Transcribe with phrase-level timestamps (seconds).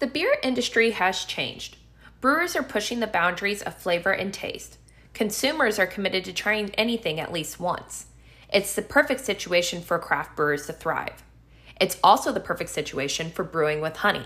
[0.00, 1.76] The beer industry has changed.
[2.22, 4.78] Brewers are pushing the boundaries of flavor and taste.
[5.12, 8.06] Consumers are committed to trying anything at least once.
[8.50, 11.22] It's the perfect situation for craft brewers to thrive.
[11.78, 14.24] It's also the perfect situation for brewing with honey.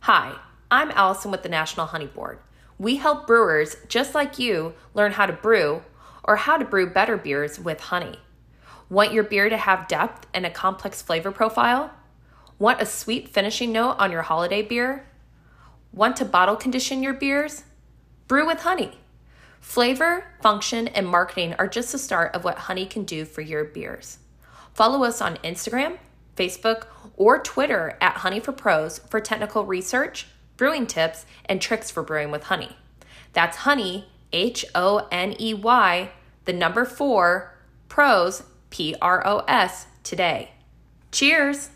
[0.00, 0.36] Hi,
[0.70, 2.38] I'm Allison with the National Honey Board.
[2.78, 5.82] We help brewers just like you learn how to brew
[6.22, 8.20] or how to brew better beers with honey.
[8.88, 11.92] Want your beer to have depth and a complex flavor profile?
[12.58, 15.06] Want a sweet finishing note on your holiday beer?
[15.92, 17.64] Want to bottle condition your beers?
[18.28, 18.98] Brew with honey.
[19.60, 23.64] Flavor, function, and marketing are just the start of what honey can do for your
[23.64, 24.18] beers.
[24.72, 25.98] Follow us on Instagram,
[26.36, 26.86] Facebook,
[27.16, 30.26] or Twitter at Honey for Pros for technical research,
[30.56, 32.76] brewing tips, and tricks for brewing with honey.
[33.32, 36.10] That's honey, H O N E Y,
[36.44, 37.56] the number four,
[37.88, 40.52] pros, P R O S, today.
[41.10, 41.70] Cheers!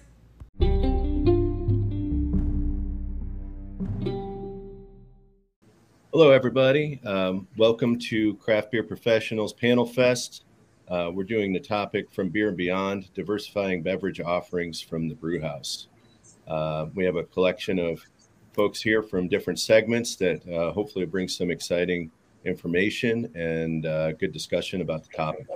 [6.11, 7.03] Hello, everybody.
[7.05, 10.45] Um, welcome to Craft Beer Professionals Panel Fest.
[10.89, 15.39] Uh, we're doing the topic from Beer and Beyond diversifying beverage offerings from the brew
[15.39, 15.89] house.
[16.47, 18.03] Uh, we have a collection of
[18.55, 22.11] folks here from different segments that uh, hopefully bring some exciting
[22.47, 25.47] information and uh, good discussion about the topic.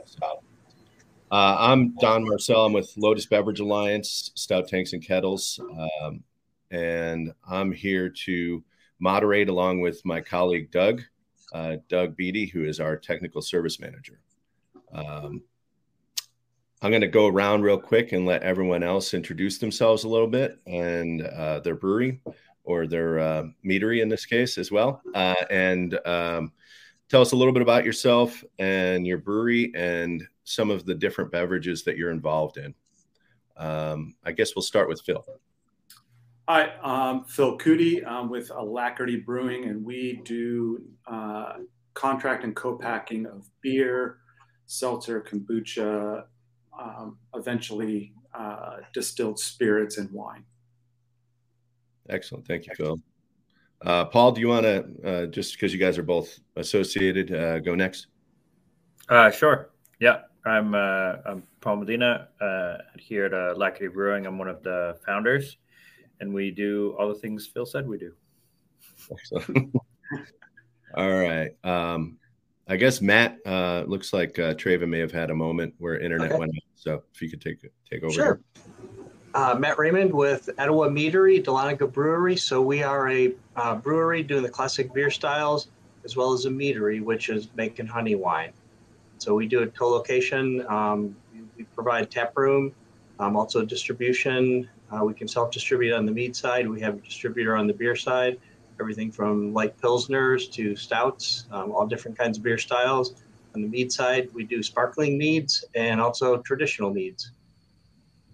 [1.31, 2.67] Uh, I'm Don Marcel.
[2.67, 5.59] I'm with Lotus Beverage Alliance, Stout Tanks and Kettles.
[6.03, 6.23] Um,
[6.71, 8.63] and I'm here to
[9.03, 11.03] moderate along with my colleague Doug,
[11.53, 14.21] uh, Doug Beatty, who is our technical service manager.
[14.93, 15.43] Um,
[16.81, 20.29] I'm going to go around real quick and let everyone else introduce themselves a little
[20.29, 22.21] bit and uh, their brewery
[22.63, 26.53] or their uh, meadery in this case as well, uh, and um,
[27.09, 31.33] tell us a little bit about yourself and your brewery and some of the different
[31.33, 32.73] beverages that you're involved in.
[33.57, 35.25] Um, I guess we'll start with Phil.
[36.49, 38.05] Hi, I'm Phil Cootie.
[38.05, 41.59] I'm with Alacrity Brewing, and we do uh,
[41.95, 44.19] contract and co-packing of beer,
[44.67, 46.25] seltzer, kombucha,
[46.77, 50.43] um, eventually uh, distilled spirits and wine.
[52.09, 52.45] Excellent.
[52.45, 53.01] Thank you, Phil.
[53.87, 57.61] Uh, Paul, do you want to, uh, just because you guys are both associated, uh,
[57.61, 58.09] go next?
[59.09, 59.71] Uh, sure.
[60.01, 60.23] Yeah.
[60.45, 64.27] I'm, uh, I'm Paul Medina uh, here at Alacrity Brewing.
[64.27, 65.59] I'm one of the founders
[66.23, 68.13] and we do all the things Phil said we do.
[70.97, 71.51] all right.
[71.65, 72.17] Um,
[72.69, 76.31] I guess Matt uh, looks like uh, Traven may have had a moment where internet
[76.31, 76.39] okay.
[76.39, 76.63] went out.
[76.77, 78.13] So if you could take take over.
[78.13, 78.41] Sure.
[79.35, 82.37] Uh, Matt Raymond with Etowah Meadery, Dahlonega Brewery.
[82.37, 85.69] So we are a uh, brewery doing the classic beer styles
[86.05, 88.53] as well as a meadery, which is making honey wine.
[89.19, 90.65] So we do a co-location.
[90.69, 91.17] Um,
[91.57, 92.73] we provide tap room,
[93.19, 96.69] um, also distribution, uh, we can self-distribute on the mead side.
[96.69, 98.39] We have a distributor on the beer side.
[98.81, 103.15] Everything from light pilsners to stouts, um, all different kinds of beer styles.
[103.55, 107.33] On the mead side, we do sparkling meads and also traditional meads.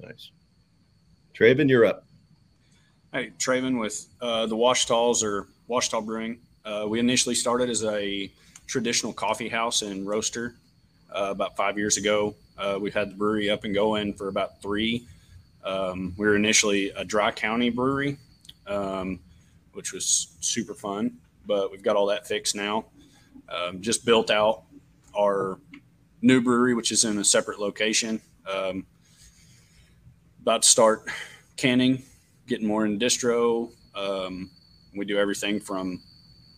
[0.01, 0.31] Nice.
[1.35, 2.05] Traven, you're up.
[3.13, 6.39] Hey, Traven with uh, the Ouachitas or Ouachita Brewing.
[6.65, 8.31] Uh, we initially started as a
[8.67, 10.55] traditional coffee house and roaster
[11.11, 12.35] uh, about five years ago.
[12.57, 15.07] Uh, we've had the brewery up and going for about three
[15.69, 18.17] um, we were initially a dry county brewery,
[18.67, 19.21] um,
[19.73, 22.87] which was super fun, but we've got all that fixed now.
[23.49, 24.63] Um, just built out
[25.17, 25.59] our
[26.23, 28.21] new brewery, which is in a separate location.
[28.51, 28.87] Um,
[30.41, 31.07] about to start
[31.57, 32.03] canning,
[32.47, 33.71] getting more in distro.
[33.95, 34.51] Um,
[34.97, 36.03] we do everything from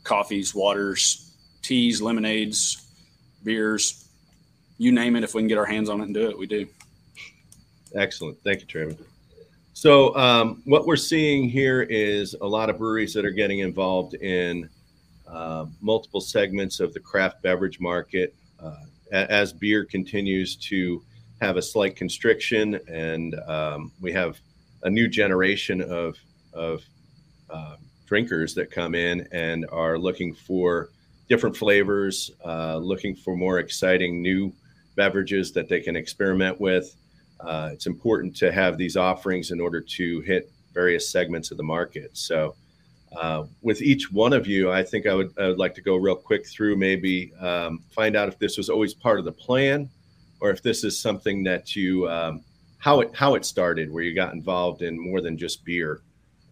[0.04, 2.87] coffees, waters, teas, lemonades,
[3.42, 4.09] beers,
[4.78, 5.25] you name it.
[5.25, 6.69] If we can get our hands on it and do it, we do.
[7.95, 8.39] Excellent.
[8.43, 8.97] Thank you, Trevor.
[9.73, 14.15] So, um, what we're seeing here is a lot of breweries that are getting involved
[14.15, 14.69] in
[15.27, 21.03] uh, multiple segments of the craft beverage market uh, as beer continues to
[21.41, 24.39] have a slight constriction, and um, we have
[24.83, 26.17] a new generation of
[26.53, 26.84] of
[27.48, 27.77] uh,
[28.07, 30.91] drinkers that come in and are looking for
[31.28, 34.53] different flavors, uh, looking for more exciting new
[34.97, 36.97] beverages that they can experiment with
[37.45, 41.63] uh, it's important to have these offerings in order to hit various segments of the
[41.63, 42.10] market.
[42.16, 42.54] So,
[43.21, 45.97] uh, with each one of you, I think I would, I would like to go
[45.97, 49.91] real quick through maybe um, find out if this was always part of the plan
[50.41, 52.45] or if this is something that you um,
[52.78, 56.03] how it how it started where you got involved in more than just beer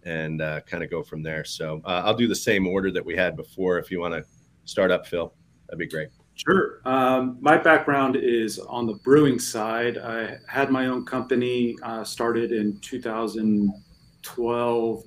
[0.04, 1.44] and uh, kind of go from there.
[1.44, 3.78] So uh, I'll do the same order that we had before.
[3.78, 4.24] If you want to
[4.64, 5.32] start up, Phil,
[5.66, 6.08] that'd be great.
[6.46, 6.80] Sure.
[6.84, 9.98] Um, my background is on the brewing side.
[9.98, 15.04] I had my own company, uh, started in 2012.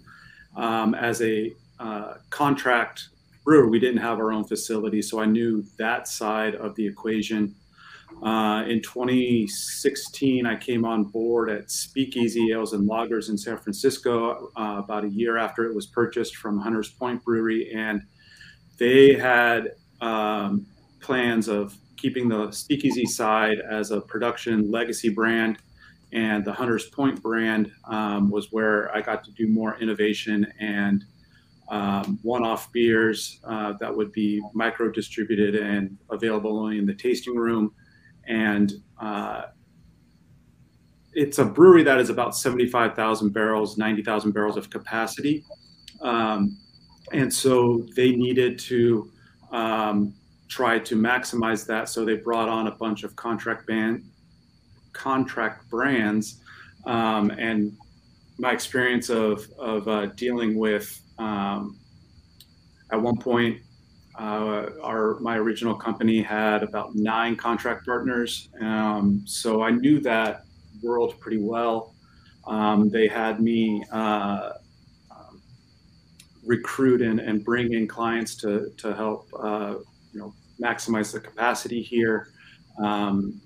[0.57, 3.09] um, as a uh, contract
[3.45, 7.55] brewer, we didn't have our own facility, so I knew that side of the equation.
[8.23, 14.49] Uh, in 2016, I came on board at Speakeasy Ales and Lagers in San Francisco
[14.57, 18.03] uh, about a year after it was purchased from Hunters Point Brewery, and
[18.77, 20.65] they had um,
[21.01, 25.57] plans of keeping the Speakeasy side as a production legacy brand,
[26.13, 31.05] and the Hunters Point brand um, was where I got to do more innovation and
[31.69, 37.35] um, one-off beers uh, that would be micro distributed and available only in the tasting
[37.35, 37.73] room
[38.27, 39.43] and uh,
[41.13, 45.43] it's a brewery that is about 75,000 barrels, 90,000 barrels of capacity.
[46.01, 46.57] Um,
[47.11, 49.11] and so they needed to
[49.51, 50.13] um,
[50.51, 51.87] try to maximize that.
[51.87, 54.03] So they brought on a bunch of contract band,
[54.91, 56.41] contract brands.
[56.85, 57.71] Um, and
[58.37, 61.79] my experience of, of uh, dealing with, um,
[62.91, 63.61] at one point,
[64.19, 70.43] uh, our my original company had about nine contract partners, um, so I knew that
[70.83, 71.95] world pretty well.
[72.45, 74.51] Um, they had me uh,
[75.09, 75.41] um,
[76.45, 79.75] recruit and, and bring in clients to to help uh,
[80.61, 82.27] maximize the capacity here.
[82.81, 83.41] Um,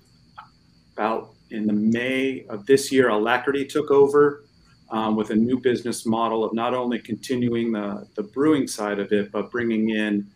[0.92, 4.42] about in the May of this year, Alacrity took over.
[4.88, 9.10] Um, with a new business model of not only continuing the, the brewing side of
[9.10, 10.30] it, but bringing in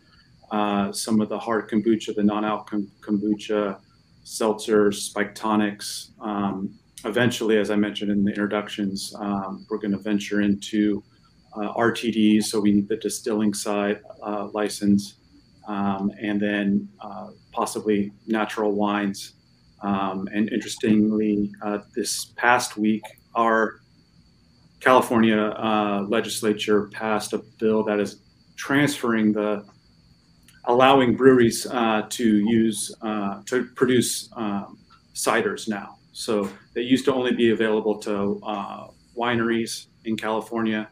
[0.51, 2.69] uh, some of the hard kombucha, the non-alc
[2.99, 3.79] kombucha,
[4.25, 6.11] seltzers, spike tonics.
[6.19, 11.03] Um, eventually, as I mentioned in the introductions, um, we're going to venture into
[11.55, 15.15] uh, RTDs, so we need the distilling side uh, license,
[15.67, 19.33] um, and then uh, possibly natural wines.
[19.81, 23.01] Um, and interestingly, uh, this past week,
[23.35, 23.79] our
[24.79, 28.21] California uh, legislature passed a bill that is
[28.57, 29.65] transferring the
[30.65, 34.77] allowing breweries uh, to use uh, to produce um,
[35.13, 35.97] ciders now.
[36.13, 38.87] So they used to only be available to uh,
[39.17, 40.89] wineries in California,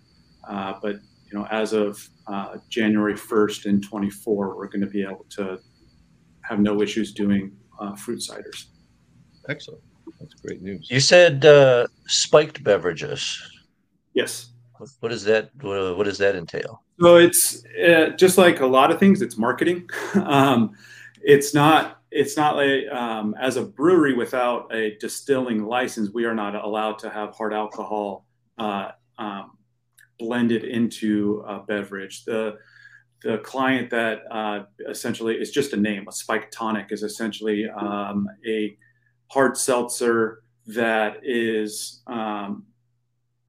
[0.81, 0.99] but
[1.31, 5.59] you know as of uh, January 1st in 24, we're going to be able to
[6.41, 8.65] have no issues doing uh, fruit ciders.
[9.47, 9.81] Excellent.
[10.19, 10.87] That's great news.
[10.89, 11.45] You said
[12.07, 13.41] spiked beverages.
[14.13, 14.49] Yes.
[14.99, 16.83] What does that what does that entail?
[16.99, 19.21] So it's uh, just like a lot of things.
[19.21, 19.89] It's marketing.
[20.15, 20.75] um,
[21.21, 22.01] it's not.
[22.11, 26.97] It's not like um, as a brewery without a distilling license, we are not allowed
[26.99, 28.25] to have hard alcohol
[28.57, 29.51] uh, um,
[30.19, 32.25] blended into a beverage.
[32.25, 32.57] The
[33.21, 36.07] the client that uh, essentially is just a name.
[36.07, 38.77] A spike tonic is essentially um, a
[39.27, 42.65] hard seltzer that is um,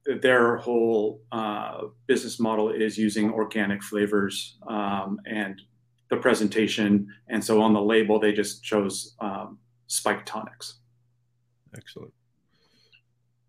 [0.05, 5.61] their whole uh, business model is using organic flavors um, and
[6.09, 7.07] the presentation.
[7.29, 10.79] And so on the label, they just chose um, spike tonics.
[11.75, 12.13] Excellent.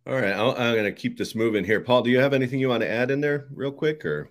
[0.05, 1.81] All right, i am going to keep this moving here.
[1.81, 4.29] Paul, do you have anything you want to add in there, real quick, or?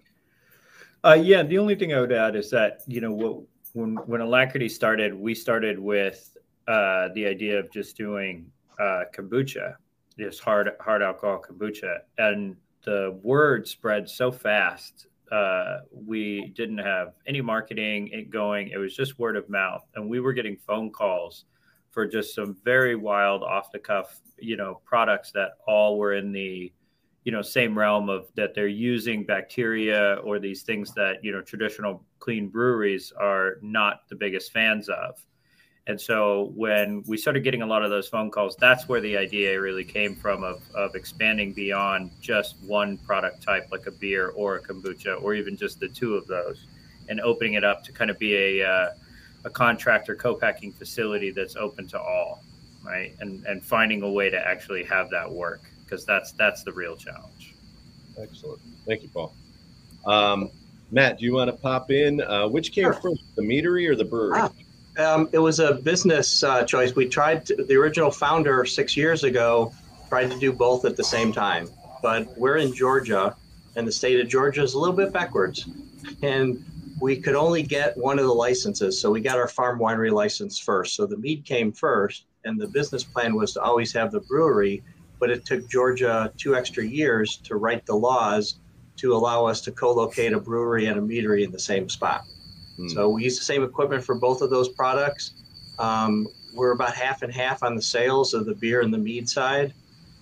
[1.05, 4.67] Uh, yeah, the only thing I would add is that you know when when Alacrity
[4.67, 6.35] started, we started with
[6.67, 8.51] uh, the idea of just doing
[8.81, 9.75] uh, kombucha,
[10.17, 15.07] this hard hard alcohol kombucha, and the word spread so fast.
[15.31, 18.67] Uh, we didn't have any marketing going.
[18.67, 21.45] It was just word of mouth, and we were getting phone calls
[21.91, 26.31] for just some very wild, off the cuff, you know, products that all were in
[26.31, 26.71] the,
[27.25, 31.41] you know, same realm of that they're using bacteria or these things that you know
[31.41, 35.23] traditional clean breweries are not the biggest fans of.
[35.87, 39.17] And so when we started getting a lot of those phone calls, that's where the
[39.17, 44.29] idea really came from of, of expanding beyond just one product type like a beer
[44.29, 46.67] or a kombucha or even just the two of those
[47.09, 48.89] and opening it up to kind of be a, uh,
[49.43, 52.43] a contractor co-packing facility that's open to all
[52.83, 53.13] right?
[53.19, 56.95] And and finding a way to actually have that work because that's that's the real
[56.95, 57.55] challenge.
[58.17, 58.61] Excellent.
[58.85, 59.33] Thank you paul.
[60.05, 60.49] Um,
[60.91, 62.21] matt do you want to pop in?
[62.21, 62.93] Uh, which came sure.
[62.93, 64.39] first the meadery or the brewery?
[64.41, 64.51] Ah
[64.97, 66.95] um, it was a business uh, choice.
[66.95, 69.73] We tried to, the original founder six years ago
[70.09, 71.69] tried to do both at the same time,
[72.01, 73.35] but we're in Georgia,
[73.75, 75.69] and the state of Georgia is a little bit backwards,
[76.21, 76.63] and
[77.01, 79.01] we could only get one of the licenses.
[79.01, 80.95] So we got our farm winery license first.
[80.95, 84.83] So the mead came first, and the business plan was to always have the brewery,
[85.19, 88.59] but it took Georgia two extra years to write the laws
[88.97, 92.21] to allow us to co-locate a brewery and a meadery in the same spot.
[92.77, 92.87] Hmm.
[92.89, 95.33] So we use the same equipment for both of those products.
[95.79, 99.27] Um, we're about half and half on the sales of the beer and the mead
[99.27, 99.73] side.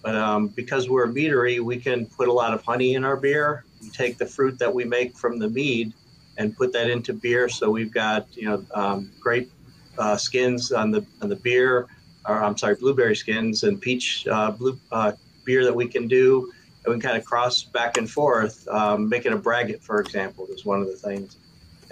[0.02, 3.18] But um, because we're a meadery, we can put a lot of honey in our
[3.18, 3.66] beer.
[3.82, 5.94] We take the fruit that we make from the mead
[6.40, 7.48] and put that into beer.
[7.50, 9.52] So we've got you know um, grape
[10.00, 11.88] uh, skins on the on the beer,
[12.26, 15.12] or I'm sorry, blueberry skins and peach uh, blue uh,
[15.46, 16.52] beer that we can do.
[16.86, 20.00] And we can kind of cross back and forth, um, make it a braggot, for
[20.00, 21.36] example, is one of the things.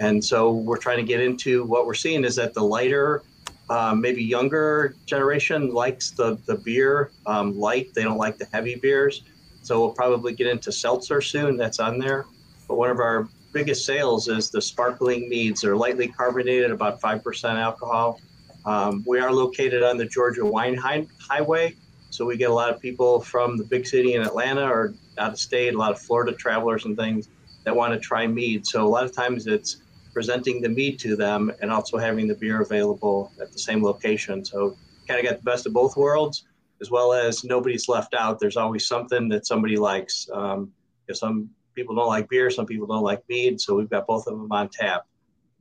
[0.00, 3.22] And so we're trying to get into what we're seeing is that the lighter
[3.68, 7.92] um, maybe younger generation likes the the beer um, light.
[7.94, 9.24] They don't like the heavy beers.
[9.62, 11.58] So we'll probably get into seltzer soon.
[11.58, 12.24] That's on there.
[12.66, 13.28] But one of our
[13.58, 15.62] biggest sales is the sparkling meads.
[15.62, 18.20] They're lightly carbonated, about five percent alcohol.
[18.64, 21.74] Um, we are located on the Georgia Wine High- Highway,
[22.10, 25.32] so we get a lot of people from the big city in Atlanta or out
[25.32, 25.74] of state.
[25.74, 27.30] A lot of Florida travelers and things
[27.64, 28.64] that want to try mead.
[28.64, 29.82] So a lot of times it's
[30.14, 34.44] presenting the mead to them and also having the beer available at the same location.
[34.44, 34.76] So
[35.08, 36.44] kind of got the best of both worlds,
[36.80, 38.38] as well as nobody's left out.
[38.38, 40.30] There's always something that somebody likes.
[40.32, 40.72] Um,
[41.08, 44.26] if some people don't like beer, some people don't like mead, so we've got both
[44.26, 45.06] of them on tap,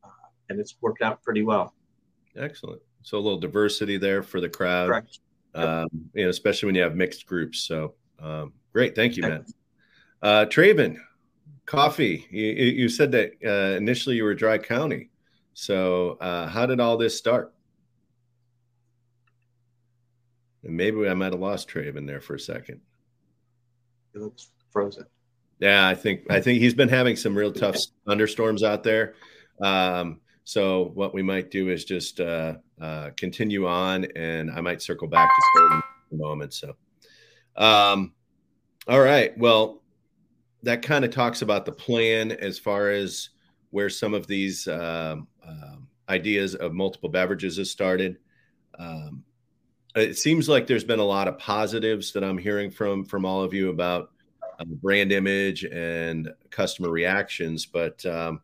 [0.03, 0.09] uh,
[0.49, 1.75] and it's worked out pretty well.
[2.35, 2.81] Excellent.
[3.03, 4.87] So a little diversity there for the crowd.
[4.87, 5.19] Correct.
[5.53, 7.59] Um, you know, especially when you have mixed groups.
[7.59, 8.95] So um, great.
[8.95, 9.43] Thank you, Matt.
[10.23, 10.97] Uh, Traven,
[11.67, 12.25] coffee.
[12.31, 15.11] You, you said that uh, initially you were Dry County.
[15.53, 17.53] So uh, how did all this start?
[20.63, 22.81] And maybe I might have lost Traven there for a second.
[24.15, 25.05] It looks frozen.
[25.59, 29.15] Yeah, I think I think he's been having some real tough thunderstorms out there.
[29.61, 34.81] Um, so what we might do is just uh, uh, continue on, and I might
[34.81, 36.53] circle back to in a moment.
[36.53, 36.75] So,
[37.55, 38.13] um,
[38.87, 39.37] all right.
[39.37, 39.81] Well,
[40.63, 43.29] that kind of talks about the plan as far as
[43.71, 48.17] where some of these um, um, ideas of multiple beverages has started.
[48.79, 49.23] Um,
[49.95, 53.43] it seems like there's been a lot of positives that I'm hearing from from all
[53.43, 54.11] of you about
[54.59, 58.41] uh, brand image and customer reactions, but um,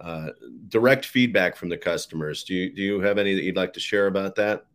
[0.00, 0.28] uh,
[0.68, 2.44] direct feedback from the customers.
[2.44, 4.66] Do you do you have any that you'd like to share about that?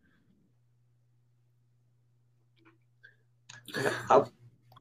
[4.09, 4.31] I'll,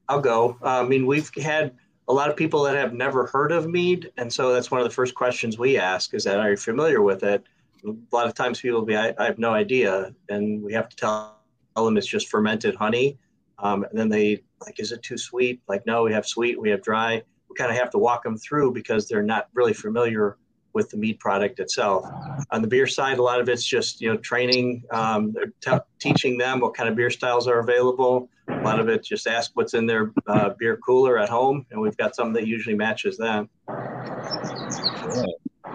[0.07, 0.57] I'll go.
[0.63, 1.75] Uh, I mean, we've had
[2.07, 4.87] a lot of people that have never heard of mead, and so that's one of
[4.87, 7.43] the first questions we ask: is that are you familiar with it?
[7.85, 10.89] A lot of times people will be, I, I have no idea, and we have
[10.89, 11.37] to tell
[11.75, 13.17] them it's just fermented honey.
[13.59, 15.61] Um, and then they like, is it too sweet?
[15.67, 17.21] Like, no, we have sweet, we have dry.
[17.49, 20.37] We kind of have to walk them through because they're not really familiar
[20.73, 22.05] with the mead product itself.
[22.51, 26.37] On the beer side, a lot of it's just you know training, um, t- teaching
[26.37, 28.29] them what kind of beer styles are available.
[28.49, 31.81] A lot of it just ask what's in their uh, beer cooler at home, and
[31.81, 33.49] we've got something that usually matches them.
[33.67, 35.25] Yeah.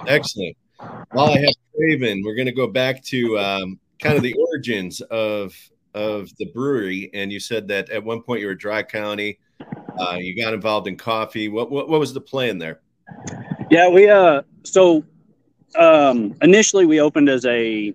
[0.07, 0.57] Excellent.
[1.13, 5.01] While I have Traven, we're going to go back to um, kind of the origins
[5.03, 5.55] of
[5.95, 7.11] of the brewery.
[7.15, 9.39] And you said that at one point you were a Dry County.
[9.99, 11.49] Uh, you got involved in coffee.
[11.49, 12.81] What, what what was the plan there?
[13.71, 15.05] Yeah, we uh so
[15.79, 17.95] um initially we opened as a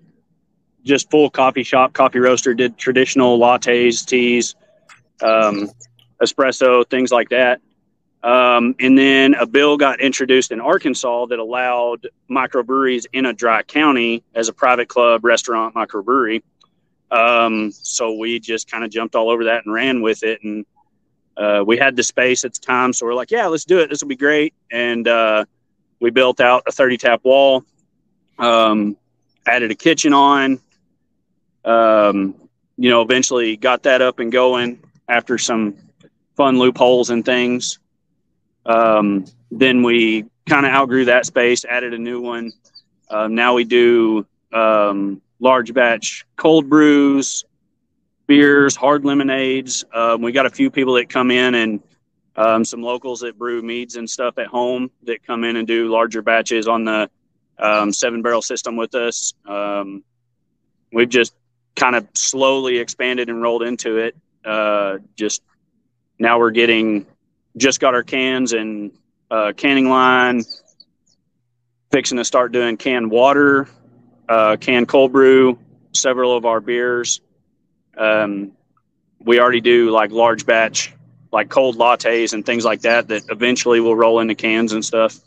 [0.84, 4.54] just full coffee shop, coffee roaster, did traditional lattes, teas,
[5.22, 5.70] um,
[6.22, 7.60] espresso, things like that.
[8.22, 13.62] Um, and then a bill got introduced in Arkansas that allowed microbreweries in a dry
[13.62, 16.42] county as a private club, restaurant, microbrewery.
[17.10, 20.42] Um, so we just kind of jumped all over that and ran with it.
[20.42, 20.64] And
[21.36, 22.92] uh, we had the space at the time.
[22.92, 23.90] So we're like, yeah, let's do it.
[23.90, 24.54] This will be great.
[24.70, 25.44] And uh,
[26.00, 27.64] we built out a 30 tap wall,
[28.38, 28.96] um,
[29.46, 30.60] added a kitchen on.
[31.64, 32.34] Um,
[32.76, 35.76] you know, eventually got that up and going after some
[36.36, 37.78] fun loopholes and things.
[38.64, 42.52] Um, then we kind of outgrew that space, added a new one.
[43.10, 47.44] Uh, now we do um, large batch cold brews,
[48.26, 49.84] beers, hard lemonades.
[49.92, 51.82] Um, we got a few people that come in and
[52.36, 55.90] um, some locals that brew meads and stuff at home that come in and do
[55.90, 57.10] larger batches on the
[57.58, 59.34] um, seven barrel system with us.
[59.46, 60.04] Um,
[60.92, 61.34] we've just
[61.76, 64.16] kind of slowly expanded and rolled into it.
[64.44, 65.42] Uh, just
[66.18, 67.06] now we're getting
[67.56, 68.92] just got our cans and
[69.30, 70.42] uh, canning line,
[71.90, 73.68] fixing to start doing canned water,
[74.30, 75.58] uh, canned cold brew,
[75.92, 77.20] several of our beers.
[77.98, 78.52] Um,
[79.18, 80.94] we already do like large batch,
[81.32, 85.18] like cold lattes and things like that, that eventually will roll into cans and stuff.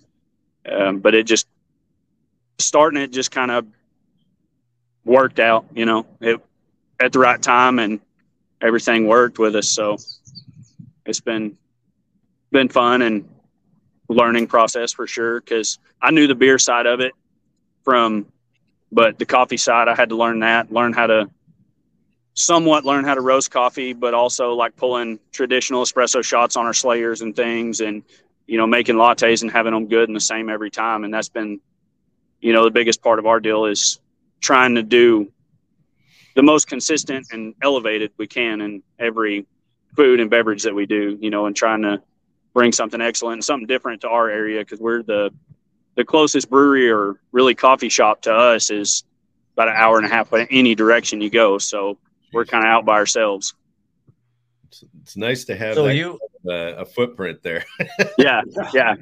[0.65, 1.48] Um, but it just
[2.60, 3.67] starting it just kind of
[5.03, 6.39] worked out, you know, it
[7.00, 8.00] at the right time and
[8.62, 9.67] everything worked with us.
[9.67, 9.98] So
[11.05, 11.57] it's been
[12.51, 13.27] been fun and
[14.07, 17.13] learning process for sure because I knew the beer side of it
[17.83, 18.27] from,
[18.93, 21.29] but the coffee side I had to learn that, learn how to
[22.35, 26.73] somewhat learn how to roast coffee, but also like pulling traditional espresso shots on our
[26.73, 28.03] slayers and things, and
[28.47, 31.03] you know making lattes and having them good and the same every time.
[31.03, 31.59] And that's been,
[32.39, 34.00] you know, the biggest part of our deal is
[34.41, 35.31] trying to do
[36.35, 39.45] the most consistent and elevated we can in every
[39.95, 41.17] food and beverage that we do.
[41.19, 42.01] You know, and trying to
[42.53, 45.31] bring something excellent and something different to our area because we're the
[45.95, 49.03] the closest brewery or really coffee shop to us is
[49.55, 51.57] about an hour and a half in any direction you go.
[51.57, 51.97] So
[52.33, 53.53] we're kind of out by ourselves.
[54.67, 56.19] It's, it's nice to have So that you
[56.50, 57.63] uh, a footprint there.
[58.17, 58.41] Yeah,
[58.73, 58.95] yeah.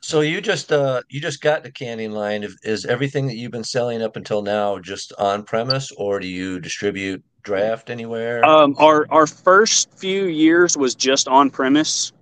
[0.00, 2.42] so you just uh you just got the canning line.
[2.44, 6.26] Is- Is everything that you've been selling up until now just on premise, or do
[6.28, 8.44] you distribute draft anywhere?
[8.44, 12.12] Um, our our first few years was just on premise,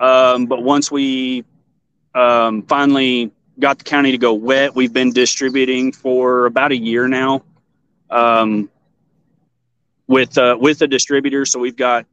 [0.00, 1.44] um, but once we
[2.16, 7.08] um, finally got the county to go wet, we've been distributing for about a year
[7.08, 7.42] now.
[8.10, 8.70] Um,
[10.06, 12.06] with uh, with a distributor, so we've got,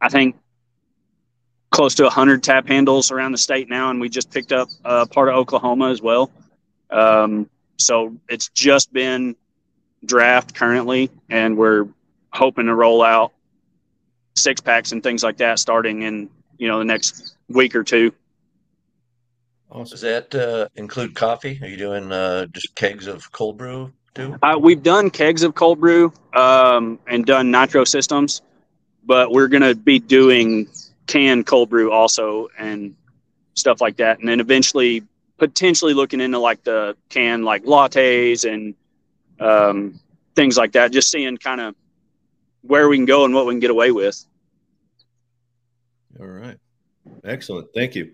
[0.00, 0.36] I think,
[1.70, 5.06] close to hundred tap handles around the state now, and we just picked up uh,
[5.06, 6.30] part of Oklahoma as well.
[6.90, 7.48] Um,
[7.78, 9.36] so it's just been
[10.04, 11.88] draft currently, and we're
[12.30, 13.32] hoping to roll out
[14.36, 18.12] six packs and things like that starting in you know the next week or two.
[19.70, 19.90] Awesome.
[19.90, 21.58] Does that uh, include coffee?
[21.62, 24.36] Are you doing uh, just kegs of cold brew too?
[24.42, 28.42] Uh, we've done kegs of cold brew um, and done nitro systems,
[29.04, 30.68] but we're going to be doing
[31.06, 32.94] canned cold brew also and
[33.54, 34.20] stuff like that.
[34.20, 35.02] And then eventually,
[35.38, 38.74] potentially looking into like the canned like lattes and
[39.40, 39.98] um,
[40.36, 41.74] things like that, just seeing kind of
[42.62, 44.24] where we can go and what we can get away with.
[46.18, 46.58] All right.
[47.24, 47.68] Excellent.
[47.74, 48.12] Thank you.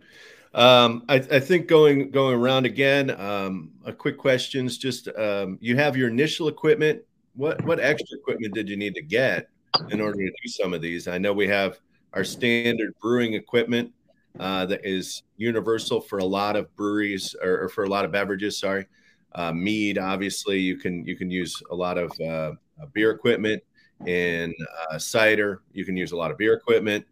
[0.57, 4.79] Um, I, I think going going around again, um, a quick questions.
[4.79, 7.03] Just um, you have your initial equipment.
[7.35, 9.51] What what extra equipment did you need to get
[9.91, 11.09] in order to do some of these?
[11.09, 11.79] I know we have
[12.15, 13.93] our standard brewing equipment
[14.41, 18.11] uh, that is universal for a lot of breweries or, or for a lot of
[18.11, 18.59] beverages.
[18.59, 18.87] Sorry,
[19.35, 19.99] uh, mead.
[19.99, 22.53] Obviously, you can you can use a lot of uh,
[22.95, 23.63] beer equipment.
[24.07, 24.55] In
[24.91, 27.05] uh, cider, you can use a lot of beer equipment.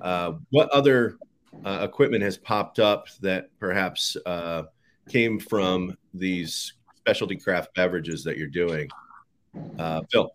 [0.00, 1.18] Uh, what other
[1.64, 4.64] uh, equipment has popped up that perhaps uh,
[5.08, 8.88] came from these specialty craft beverages that you're doing?
[9.78, 10.30] Uh, Phil.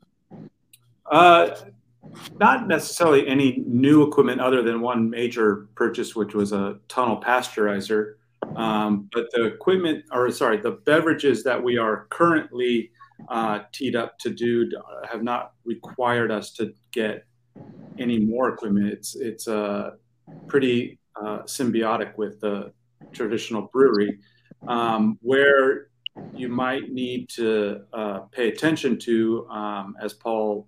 [1.10, 1.56] Uh,
[2.40, 8.16] not necessarily any new equipment other than one major purchase, which was a tunnel pasteurizer.
[8.56, 12.92] Um, but the equipment, or sorry, the beverages that we are currently
[13.30, 14.70] uh, teed up to do
[15.10, 17.26] have not required us to get
[17.98, 18.88] any more equipment.
[18.88, 19.92] It's it's uh,
[20.48, 22.72] pretty uh, symbiotic with the
[23.14, 24.20] traditional brewery,
[24.68, 25.88] um, where
[26.34, 30.68] you might need to uh, pay attention to, um, as Paul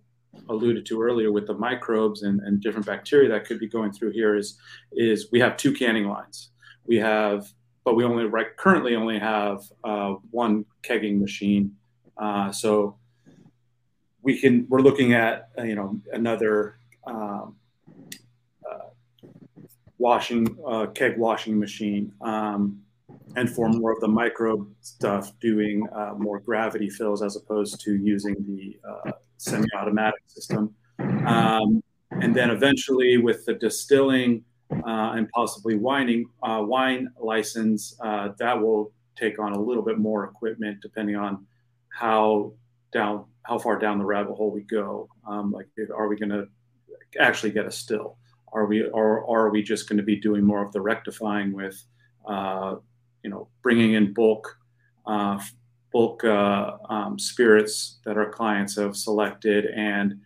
[0.49, 4.11] alluded to earlier, with the microbes and, and different bacteria that could be going through
[4.11, 4.35] here.
[4.35, 4.57] Is
[4.91, 6.51] is we have two canning lines.
[6.85, 7.47] We have,
[7.83, 11.75] but we only right currently only have uh, one kegging machine.
[12.17, 12.97] Uh, so
[14.21, 17.55] we can we're looking at uh, you know another um,
[19.99, 22.81] washing uh, keg washing machine um,
[23.35, 27.95] and for more of the microbe stuff doing uh, more gravity fills as opposed to
[27.95, 30.73] using the uh, semi-automatic system
[31.27, 37.95] um, and then eventually with the distilling uh, and possibly wining uh, wine license
[38.37, 41.45] that will take on a little bit more equipment depending on
[41.89, 42.51] how
[42.91, 46.47] down how far down the rabbit hole we go um, like are we going to
[47.19, 48.18] actually get a still?
[48.53, 51.81] Are we or, are we just going to be doing more of the rectifying with,
[52.27, 52.75] uh,
[53.23, 54.57] you know, bringing in bulk,
[55.05, 55.39] uh,
[55.91, 60.19] bulk uh, um, spirits that our clients have selected and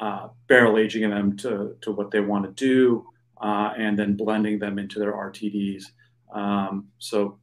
[0.00, 3.06] uh, barrel aging them to to what they want to do,
[3.40, 5.84] uh, and then blending them into their RTDs.
[6.34, 7.38] Um, so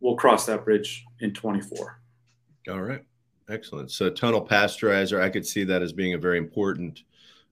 [0.00, 2.00] we'll cross that bridge in 24.
[2.68, 3.04] All right.
[3.48, 3.90] Excellent.
[3.90, 7.02] So tunnel pasteurizer, I could see that as being a very important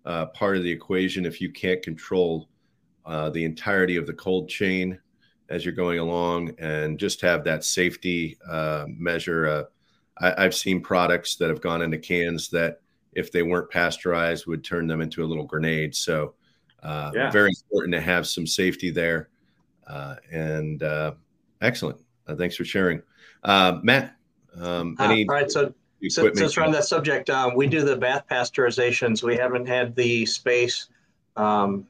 [0.08, 2.48] uh, part of the equation if you can't control
[3.04, 4.98] uh, the entirety of the cold chain
[5.50, 9.46] as you're going along and just have that safety uh, measure.
[9.46, 9.64] Uh,
[10.18, 12.80] I, have seen products that have gone into cans that,
[13.12, 15.94] if they weren't pasteurized, would turn them into a little grenade.
[15.94, 16.34] So,
[16.82, 17.30] uh, yeah.
[17.30, 19.28] very important to have some safety there.
[19.86, 20.82] Uh, and
[21.60, 21.98] excellent.
[22.36, 23.02] thanks for sharing.
[23.44, 24.16] Matt,
[24.58, 25.28] um, any.
[25.28, 25.50] all right.
[25.50, 25.74] So,
[26.08, 29.22] since, since we're on that subject, um, we do the bath pasteurizations.
[29.22, 30.88] We haven't had the space
[31.36, 31.86] um,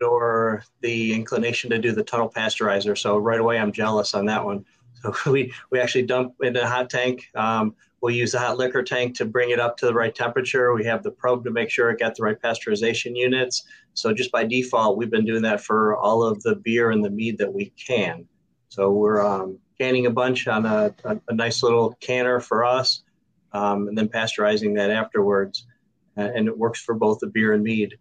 [0.00, 2.96] nor the inclination to do the tunnel pasteurizer.
[2.96, 4.64] So right away, I'm jealous on that one.
[5.02, 8.82] So we, we actually dump in a hot tank um, we'll use the hot liquor
[8.82, 10.72] tank to bring it up to the right temperature.
[10.74, 13.64] We have the probe to make sure it got the right pasteurization units.
[13.94, 17.10] So just by default, we've been doing that for all of the beer and the
[17.10, 18.26] mead that we can.
[18.68, 23.02] So we're um, canning a bunch on a, a, a, nice little canner for us,
[23.52, 25.66] um, and then pasteurizing that afterwards.
[26.16, 27.98] And it works for both the beer and mead.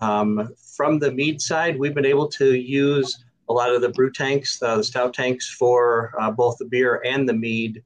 [0.00, 4.10] Um, from the mead side, we've been able to use a lot of the brew
[4.10, 7.82] tanks, uh, the stout tanks for uh, both the beer and the mead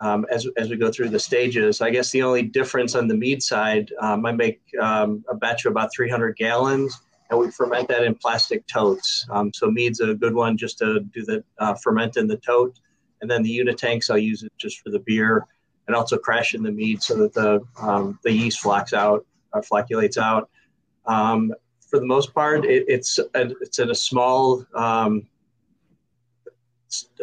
[0.00, 1.80] um, as, as we go through the stages.
[1.80, 5.64] I guess the only difference on the mead side, um, I make um, a batch
[5.66, 9.26] of about 300 gallons and we ferment that in plastic totes.
[9.30, 12.80] Um, so mead's a good one just to do the uh, ferment in the tote.
[13.20, 15.44] And then the unit tanks, I'll use it just for the beer
[15.90, 19.60] and also crash in the mead so that the, um, the yeast flocks out, or
[19.60, 20.48] flocculates out.
[21.04, 25.26] Um, for the most part, it, it's a, it's in a small um,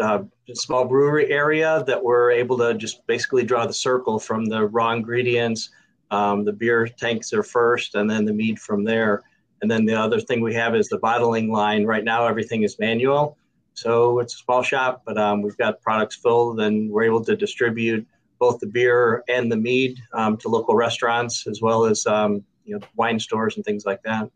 [0.01, 4.65] uh, small brewery area that we're able to just basically draw the circle from the
[4.65, 5.69] raw ingredients.
[6.11, 9.23] Um, the beer tanks are first, and then the mead from there.
[9.61, 11.85] And then the other thing we have is the bottling line.
[11.85, 13.37] Right now, everything is manual,
[13.75, 17.37] so it's a small shop, but um, we've got products filled, and we're able to
[17.37, 18.05] distribute
[18.39, 22.77] both the beer and the mead um, to local restaurants as well as um, you
[22.77, 24.29] know wine stores and things like that.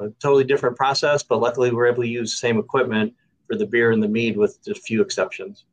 [0.00, 3.14] A totally different process, but luckily we're able to use the same equipment
[3.46, 5.64] for the beer and the mead with a few exceptions.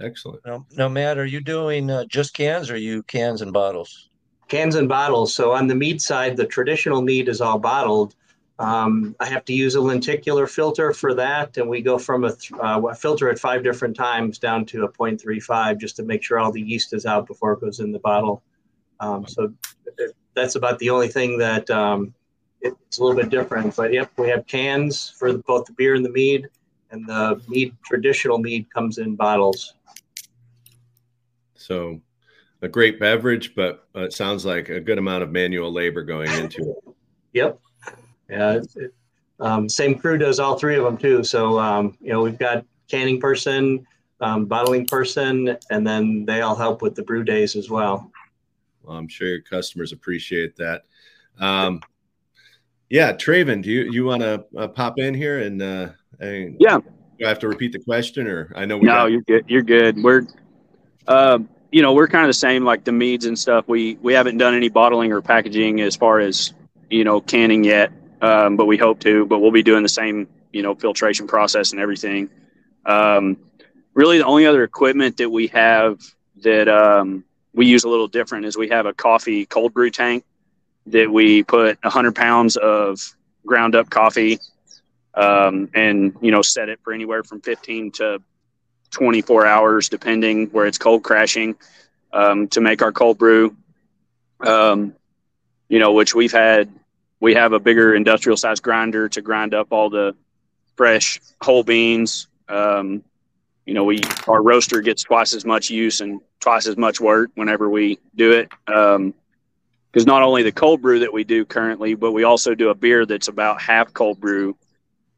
[0.00, 0.44] Excellent.
[0.44, 4.08] Now, now Matt, are you doing uh, just cans or you cans and bottles?
[4.48, 5.32] Cans and bottles.
[5.32, 8.14] So on the mead side, the traditional mead is all bottled.
[8.58, 12.34] Um, I have to use a lenticular filter for that, and we go from a,
[12.34, 16.22] th- uh, a filter at five different times down to a 0.35 just to make
[16.22, 18.42] sure all the yeast is out before it goes in the bottle.
[19.00, 19.52] Um, so
[20.34, 22.14] that's about the only thing that um,
[22.60, 23.74] it's a little bit different.
[23.74, 26.48] But yep, we have cans for the, both the beer and the mead,
[26.92, 29.74] and the mead traditional mead comes in bottles.
[31.56, 32.00] So
[32.62, 36.30] a great beverage, but uh, it sounds like a good amount of manual labor going
[36.32, 36.94] into it.
[37.32, 37.58] Yep.
[38.28, 38.60] Yeah.
[38.76, 38.94] It,
[39.40, 41.24] um, same crew does all three of them too.
[41.24, 43.86] So um, you know we've got canning person,
[44.20, 48.10] um, bottling person, and then they all help with the brew days as well.
[48.82, 50.84] Well, I'm sure your customers appreciate that.
[51.40, 51.80] Um,
[52.90, 55.88] yeah, Traven, do you you want to uh, pop in here and, uh,
[56.20, 56.78] and yeah,
[57.18, 59.44] do I have to repeat the question, or I know we no, got- you're good.
[59.48, 60.02] You're good.
[60.02, 60.26] We're
[61.08, 61.38] uh,
[61.72, 63.66] you know we're kind of the same like the meads and stuff.
[63.66, 66.52] We we haven't done any bottling or packaging as far as
[66.90, 67.90] you know canning yet,
[68.24, 69.26] um, but we hope to.
[69.26, 72.30] But we'll be doing the same you know filtration process and everything.
[72.86, 73.36] Um,
[73.92, 76.00] really, the only other equipment that we have
[76.42, 80.24] that um, we use a little different is we have a coffee cold brew tank
[80.86, 82.98] that we put 100 pounds of
[83.46, 84.38] ground up coffee
[85.14, 88.22] um, and you know set it for anywhere from 15 to
[88.90, 91.56] 24 hours depending where it's cold crashing
[92.12, 93.56] um, to make our cold brew
[94.40, 94.94] um,
[95.68, 96.70] you know which we've had
[97.24, 100.14] we have a bigger industrial size grinder to grind up all the
[100.76, 103.02] fresh whole beans um,
[103.66, 107.30] you know, we our roaster gets twice as much use and twice as much work
[107.34, 108.50] whenever we do it.
[108.66, 109.14] Because um,
[109.96, 113.06] not only the cold brew that we do currently, but we also do a beer
[113.06, 114.56] that's about half cold brew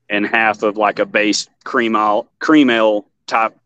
[0.08, 3.56] and half of like a base cream ale cream ale type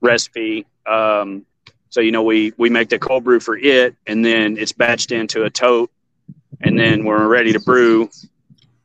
[0.00, 0.66] recipe.
[0.84, 1.46] Um,
[1.90, 5.12] so you know, we we make the cold brew for it, and then it's batched
[5.12, 5.92] into a tote,
[6.60, 8.10] and then when we're ready to brew,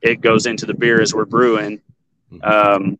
[0.01, 1.81] it goes into the beer as we're brewing.
[2.31, 2.43] Mm-hmm.
[2.43, 2.99] Um,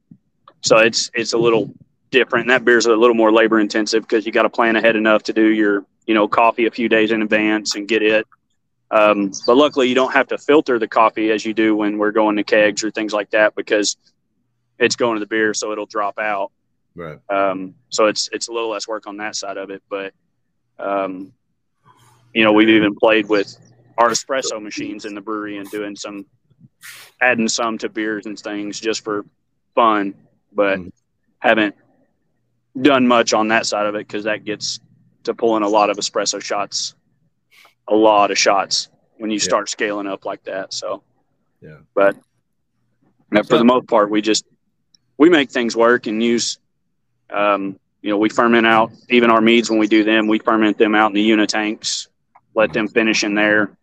[0.62, 1.74] so it's it's a little
[2.12, 2.48] different.
[2.48, 5.34] That beer's a little more labor intensive because you got to plan ahead enough to
[5.34, 8.26] do your you know coffee a few days in advance and get it.
[8.90, 12.12] Um, but luckily, you don't have to filter the coffee as you do when we're
[12.12, 13.98] going to kegs or things like that because
[14.80, 16.52] it's going to the beer, so it'll drop out.
[16.96, 17.18] Right.
[17.30, 20.14] Um, so it's it's a little less work on that side of it, but
[20.80, 21.34] um,
[22.34, 23.58] you know we've even played with
[23.98, 26.26] our espresso machines in the brewery and doing some
[27.22, 29.26] adding some to beers and things just for
[29.76, 30.14] fun
[30.52, 30.90] but mm-hmm.
[31.40, 31.76] haven't
[32.80, 34.80] done much on that side of it because that gets
[35.24, 36.96] to pulling a lot of espresso shots,
[37.88, 40.74] a lot of shots when you start scaling up like that.
[40.74, 41.04] So,
[41.62, 42.16] yeah, but
[43.34, 44.46] so, for the most part, we just
[45.18, 46.60] we make things work and use.
[47.30, 50.28] Um, you know, we ferment out even our meads when we do them.
[50.28, 52.10] We ferment them out in the unit tanks,
[52.54, 53.78] let them finish in there,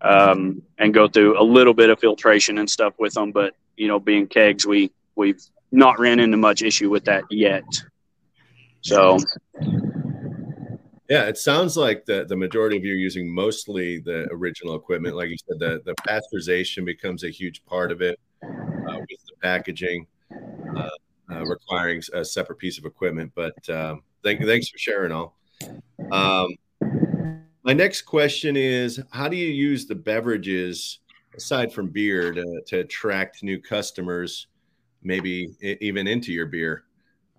[0.00, 3.32] um, and go through a little bit of filtration and stuff with them.
[3.32, 7.64] But you know, being kegs, we we've not ran into much issue with that yet.
[8.80, 9.18] So,
[11.08, 15.16] yeah, it sounds like the, the majority of you are using mostly the original equipment.
[15.16, 19.36] Like you said, the, the pasteurization becomes a huge part of it uh, with the
[19.42, 20.06] packaging
[20.76, 20.88] uh,
[21.30, 23.32] uh, requiring a separate piece of equipment.
[23.34, 25.36] But um, thank, thanks for sharing all.
[26.12, 26.54] Um,
[27.68, 31.00] my next question is How do you use the beverages,
[31.36, 34.46] aside from beer, to, to attract new customers,
[35.02, 36.84] maybe even into your beer?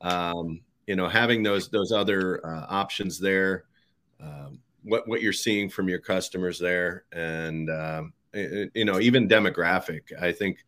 [0.01, 3.63] Um, you know, having those those other uh, options there,
[4.21, 10.01] um, what what you're seeing from your customers there, and um, you know, even demographic.
[10.21, 10.59] I think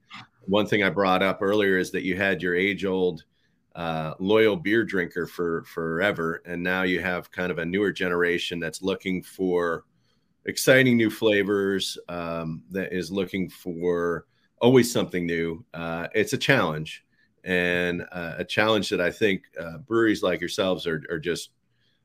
[0.45, 3.25] one thing I brought up earlier is that you had your age old
[3.75, 8.59] uh, loyal beer drinker for forever, and now you have kind of a newer generation
[8.59, 9.85] that's looking for
[10.45, 14.25] exciting new flavors, um, that is looking for
[14.59, 15.63] always something new.
[15.73, 17.05] Uh, it's a challenge,
[17.43, 21.51] and uh, a challenge that I think uh, breweries like yourselves are, are just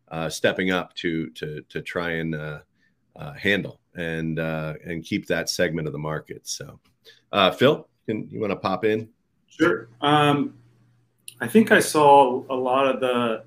[0.08, 2.60] uh, stepping up to to to try and uh,
[3.36, 6.46] handle and and keep that segment of the market.
[6.46, 6.78] So,
[7.56, 9.08] Phil, can you want to pop in?
[9.48, 9.88] Sure.
[10.00, 10.54] Um,
[11.40, 13.44] I think I saw a lot of the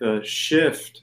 [0.00, 1.02] the shift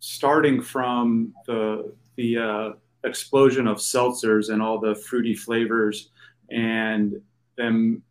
[0.00, 2.70] starting from the the uh,
[3.04, 6.10] explosion of seltzers and all the fruity flavors,
[6.50, 7.20] and
[7.56, 8.02] them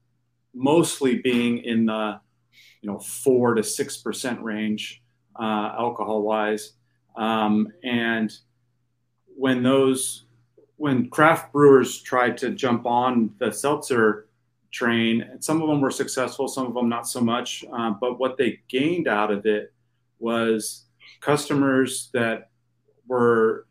[0.54, 2.20] mostly being in the
[2.82, 5.02] you know four to six percent range
[5.40, 6.74] uh, alcohol wise,
[7.16, 8.38] um, and
[9.36, 10.26] when those
[10.78, 14.28] when craft brewers tried to jump on the seltzer
[14.74, 15.38] train.
[15.40, 17.64] Some of them were successful, some of them not so much.
[17.72, 19.72] Uh, but what they gained out of it
[20.20, 20.86] was
[21.22, 22.50] customers that
[23.08, 23.68] were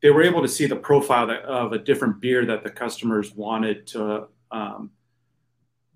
[0.00, 3.86] they were able to see the profile of a different beer that the customers wanted
[3.88, 4.90] to um,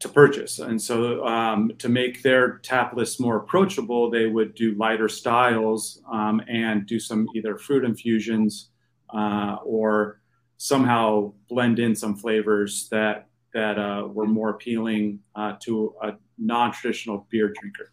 [0.00, 0.58] to purchase.
[0.58, 6.02] And so um, to make their tap list more approachable, they would do lighter styles
[6.10, 8.70] um, and do some either fruit infusions
[9.14, 10.21] uh, or
[10.62, 17.26] somehow blend in some flavors that that uh, were more appealing uh, to a non-traditional
[17.30, 17.90] beer drinker,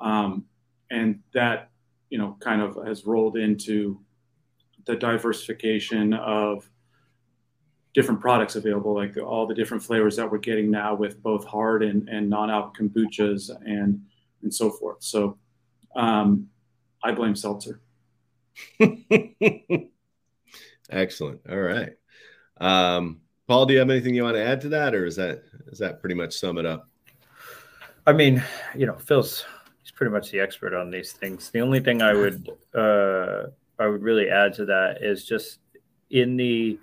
[0.00, 0.46] um,
[0.90, 1.68] and that
[2.08, 4.00] you know kind of has rolled into
[4.86, 6.66] the diversification of
[7.92, 11.44] different products available, like the, all the different flavors that we're getting now with both
[11.44, 14.00] hard and, and non-alc kombuchas and
[14.42, 15.02] and so forth.
[15.02, 15.36] So
[15.94, 16.48] um,
[17.04, 17.82] I blame seltzer.
[20.90, 21.40] Excellent.
[21.50, 21.92] All right.
[22.58, 25.42] Um, Paul, do you have anything you want to add to that, or is that
[25.68, 26.88] is that pretty much sum it up?
[28.06, 28.42] I mean,
[28.74, 29.44] you know, Phil's
[29.82, 31.50] he's pretty much the expert on these things.
[31.50, 33.44] The only thing I would uh,
[33.78, 35.58] I would really add to that is just
[36.10, 36.78] in the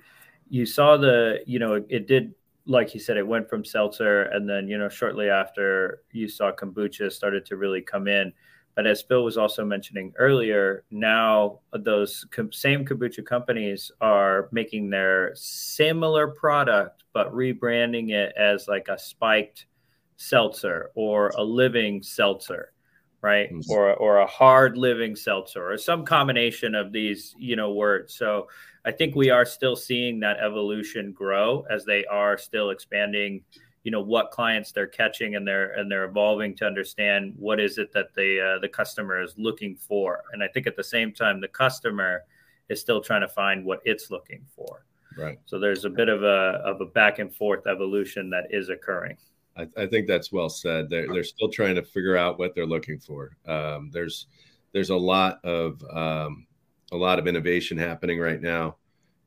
[0.49, 2.33] you saw the you know it, it did
[2.65, 6.51] like he said it went from seltzer and then you know shortly after you saw
[6.51, 8.31] kombucha started to really come in
[8.75, 15.31] but as Phil was also mentioning earlier, now those same kombucha companies are making their
[15.36, 19.67] similar product, but rebranding it as like a spiked
[20.15, 22.73] seltzer or a living seltzer,
[23.21, 23.51] right?
[23.51, 23.71] Mm-hmm.
[23.71, 28.15] Or, or a hard living seltzer or some combination of these, you know, words.
[28.15, 28.47] So
[28.86, 33.43] I think we are still seeing that evolution grow as they are still expanding
[33.84, 37.78] you know what clients they're catching and they're and they're evolving to understand what is
[37.78, 40.24] it that the uh, the customer is looking for.
[40.32, 42.24] And i think at the same time the customer
[42.69, 44.86] is still trying to find what it's looking for.
[45.17, 45.38] Right.
[45.46, 49.17] So there's a bit of a of a back and forth evolution that is occurring.
[49.56, 50.89] I, I think that's well said.
[50.89, 53.38] They're, they're still trying to figure out what they're looking for.
[53.48, 54.28] Um, there's
[54.72, 56.48] there's a lot of um,
[56.91, 58.78] a lot of innovation happening right now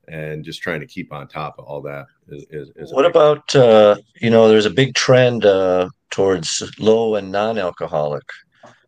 [0.07, 3.53] and just trying to keep on top of all that is, is, is what about
[3.55, 8.27] uh, you know there's a big trend uh, towards low and non-alcoholic.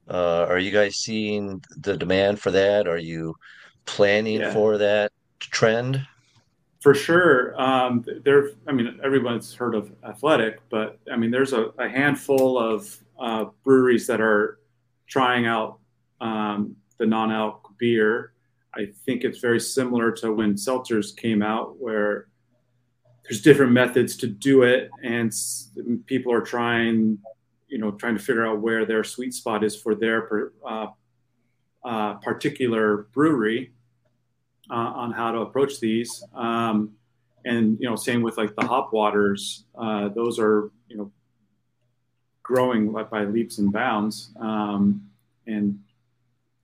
[0.10, 2.88] Uh, are you guys seeing the demand for that?
[2.88, 3.36] Are you
[3.86, 4.54] planning yeah.
[4.54, 6.06] for that trend?
[6.80, 7.60] For sure.
[7.62, 12.58] Um, there i mean everyone's heard of athletic but i mean there's a, a handful
[12.58, 14.60] of uh, breweries that are
[15.08, 15.80] trying out
[16.22, 18.34] um, the non-alc beer
[18.80, 22.28] I think it's very similar to when seltzers came out, where
[23.24, 25.34] there's different methods to do it, and
[26.06, 27.20] people are trying,
[27.68, 30.88] you know, trying to figure out where their sweet spot is for their uh,
[31.84, 33.74] uh, particular brewery
[34.72, 36.24] uh, on how to approach these.
[36.34, 36.94] Um,
[37.46, 41.12] and you know, same with like the hop waters; uh, those are you know
[42.44, 44.32] growing by leaps and bounds.
[44.40, 45.10] Um,
[45.48, 45.80] and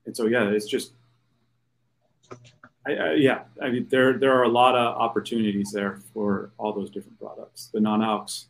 [0.05, 0.94] and so yeah, it's just
[2.87, 6.73] I, I, yeah, I mean, there there are a lot of opportunities there for all
[6.73, 7.69] those different products.
[7.73, 8.45] The non-alcs,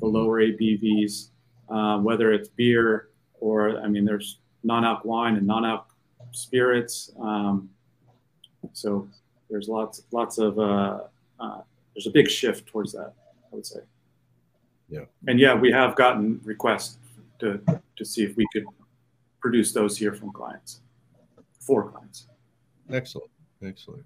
[0.00, 1.28] the lower ABVs,
[1.68, 3.08] uh, whether it's beer
[3.40, 5.86] or I mean, there's non-alc wine and non-alc
[6.32, 7.12] spirits.
[7.20, 7.70] Um,
[8.72, 9.08] so
[9.50, 11.00] there's lots lots of uh,
[11.38, 11.60] uh,
[11.94, 13.12] there's a big shift towards that.
[13.52, 13.80] I would say.
[14.88, 15.04] Yeah.
[15.26, 16.98] And yeah, we have gotten requests
[17.40, 17.60] to
[17.96, 18.64] to see if we could
[19.40, 20.80] produce those here from clients.
[21.60, 22.26] four clients.
[22.90, 23.30] Excellent,
[23.62, 24.04] excellent.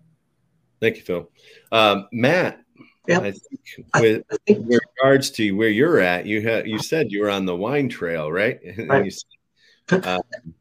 [0.81, 1.31] Thank you, Phil.
[1.73, 2.61] Um, Matt,
[3.07, 3.21] yeah.
[3.21, 3.61] I think
[3.97, 7.31] with, I think, with regards to where you're at, you had you said you were
[7.31, 8.61] on the wine trail, right?
[8.89, 9.05] right.
[9.05, 10.21] you said, uh,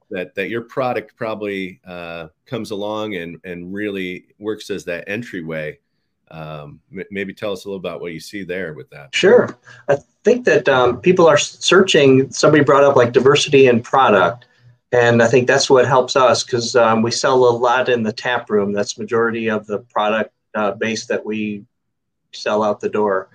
[0.09, 5.77] that that your product probably uh, comes along and and really works as that entryway.
[6.31, 6.79] Um,
[7.09, 9.15] maybe tell us a little about what you see there with that.
[9.15, 12.31] Sure, I think that um, people are searching.
[12.31, 14.45] Somebody brought up like diversity in product,
[14.91, 18.13] and I think that's what helps us because um, we sell a lot in the
[18.13, 18.73] tap room.
[18.73, 21.63] That's majority of the product uh, base that we
[22.31, 23.29] sell out the door.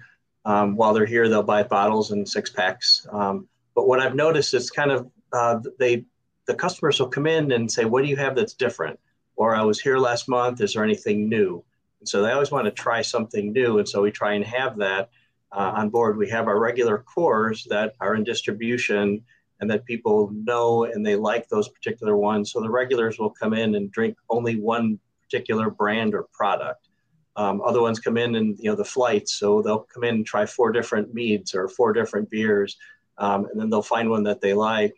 [0.45, 3.07] Um, while they're here, they'll buy bottles and six packs.
[3.11, 6.05] Um, but what I've noticed is kind of uh, they
[6.47, 8.99] the customers will come in and say, "What do you have that's different?"
[9.37, 10.61] Or "I was here last month.
[10.61, 11.65] Is there anything new?"
[12.01, 14.77] And so they always want to try something new, and so we try and have
[14.79, 15.11] that
[15.53, 16.17] uh, on board.
[16.17, 19.23] We have our regular cores that are in distribution
[19.61, 22.53] and that people know and they like those particular ones.
[22.53, 26.89] So the regulars will come in and drink only one particular brand or product.
[27.37, 30.27] Um, other ones come in and you know the flights, so they'll come in and
[30.27, 32.77] try four different meads or four different beers,
[33.19, 34.95] um, and then they'll find one that they like.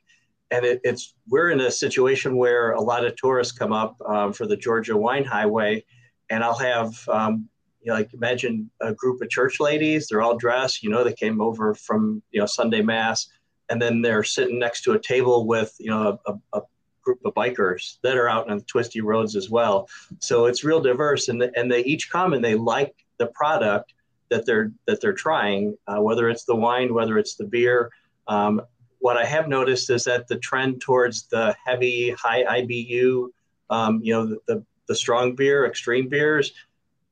[0.50, 4.34] And it, it's we're in a situation where a lot of tourists come up um,
[4.34, 5.84] for the Georgia Wine Highway,
[6.28, 7.48] and I'll have um,
[7.86, 10.08] you know, like imagine a group of church ladies.
[10.08, 13.28] They're all dressed, you know, they came over from you know Sunday mass,
[13.68, 16.62] and then they're sitting next to a table with you know a, a
[17.02, 19.88] group of bikers that are out on the twisty roads as well.
[20.18, 23.94] So it's real diverse, and and they each come and they like the product
[24.30, 27.90] that they're that they're trying, uh, whether it's the wine, whether it's the beer.
[28.28, 28.62] Um,
[28.98, 33.28] what I have noticed is that the trend towards the heavy, high IBU,
[33.70, 36.52] um, you know, the, the, the strong beer, extreme beers,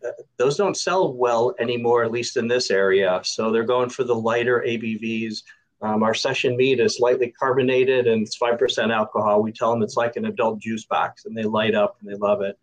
[0.05, 3.21] uh, those don't sell well anymore, at least in this area.
[3.25, 5.43] So they're going for the lighter ABVs.
[5.83, 9.43] Um, our session mead is lightly carbonated and it's 5% alcohol.
[9.43, 12.17] We tell them it's like an adult juice box and they light up and they
[12.17, 12.59] love it.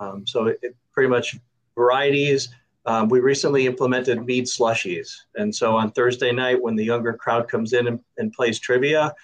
[0.00, 1.36] Um, so it, it, pretty much
[1.74, 2.50] varieties.
[2.86, 5.10] Um, we recently implemented mead slushies.
[5.36, 9.14] And so on Thursday night, when the younger crowd comes in and, and plays trivia,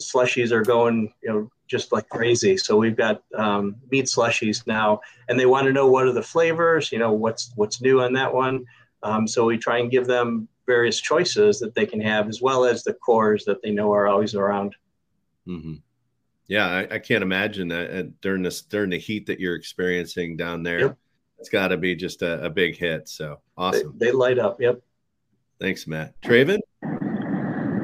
[0.00, 2.56] slushies are going, you know, just like crazy.
[2.56, 6.22] So we've got um, mead slushies now, and they want to know what are the
[6.22, 8.64] flavors, you know, what's what's new on that one.
[9.02, 12.64] Um, so we try and give them various choices that they can have, as well
[12.64, 14.76] as the cores that they know are always around.
[15.48, 15.74] Mm-hmm.
[16.46, 20.36] Yeah, I, I, can't imagine that uh, during this during the heat that you're experiencing
[20.36, 20.80] down there.
[20.80, 20.96] Yep.
[21.38, 23.08] It's got to be just a, a, big hit.
[23.08, 23.94] So awesome.
[23.96, 24.60] They, they, light up.
[24.60, 24.80] Yep.
[25.60, 26.20] Thanks, Matt.
[26.20, 26.58] Traven.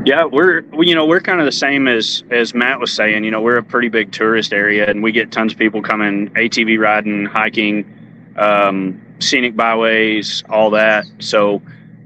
[0.07, 3.25] Yeah, we're we, you know we're kind of the same as as Matt was saying.
[3.25, 6.29] You know, we're a pretty big tourist area, and we get tons of people coming
[6.31, 11.07] ATV riding, hiking, um, scenic byways, all that.
[11.19, 11.63] So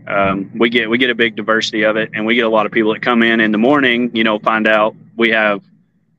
[0.08, 2.64] um, we get we get a big diversity of it, and we get a lot
[2.64, 4.10] of people that come in in the morning.
[4.14, 5.62] You know, find out we have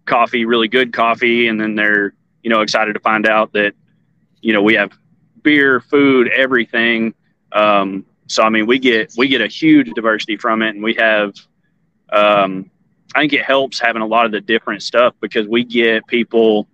[0.05, 3.73] coffee, really good coffee, and then they're you know excited to find out that
[4.41, 4.91] you know we have
[5.41, 7.15] beer, food, everything.
[7.51, 10.93] Um, so I mean, we get we get a huge diversity from it, and we
[10.95, 11.35] have.
[12.11, 12.69] Um,
[13.15, 16.67] I think it helps having a lot of the different stuff because we get people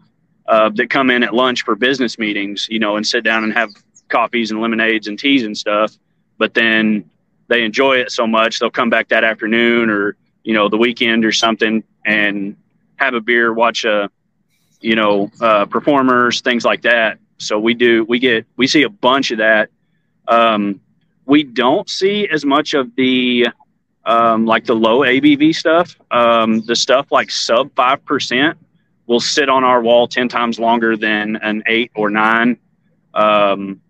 [0.48, 3.54] uh, that come in at lunch for business meetings, you know, and sit down and
[3.54, 3.70] have
[4.10, 5.98] coffees and lemonades and teas and stuff
[6.38, 7.10] but then
[7.48, 11.26] they enjoy it so much they'll come back that afternoon or you know the weekend
[11.26, 12.56] or something and
[12.98, 14.10] have a beer watch a
[14.86, 17.18] you know uh, performers things like that.
[17.38, 19.70] So we do we get we see a bunch of that.
[20.28, 20.80] Um,
[21.26, 23.48] we don't see as much of the
[24.06, 25.96] um, like the low abv stuff.
[26.12, 28.56] Um, the stuff like sub 5%
[29.08, 32.58] will sit on our wall 10 times longer than an 8 or 9
[33.16, 33.82] um,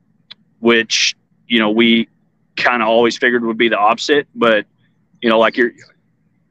[0.59, 1.15] which
[1.47, 2.07] you know we
[2.55, 4.27] kind of always figured would be the opposite.
[4.35, 4.65] But
[5.21, 5.71] you know, like you're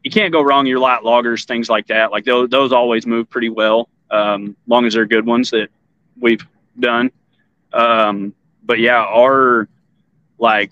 [0.03, 0.67] you can't go wrong.
[0.67, 4.85] Your light lagers, things like that, like those those always move pretty well, um, long
[4.87, 5.69] as they're good ones that
[6.19, 6.47] we've
[6.79, 7.11] done.
[7.73, 9.69] Um, but yeah, our
[10.39, 10.71] like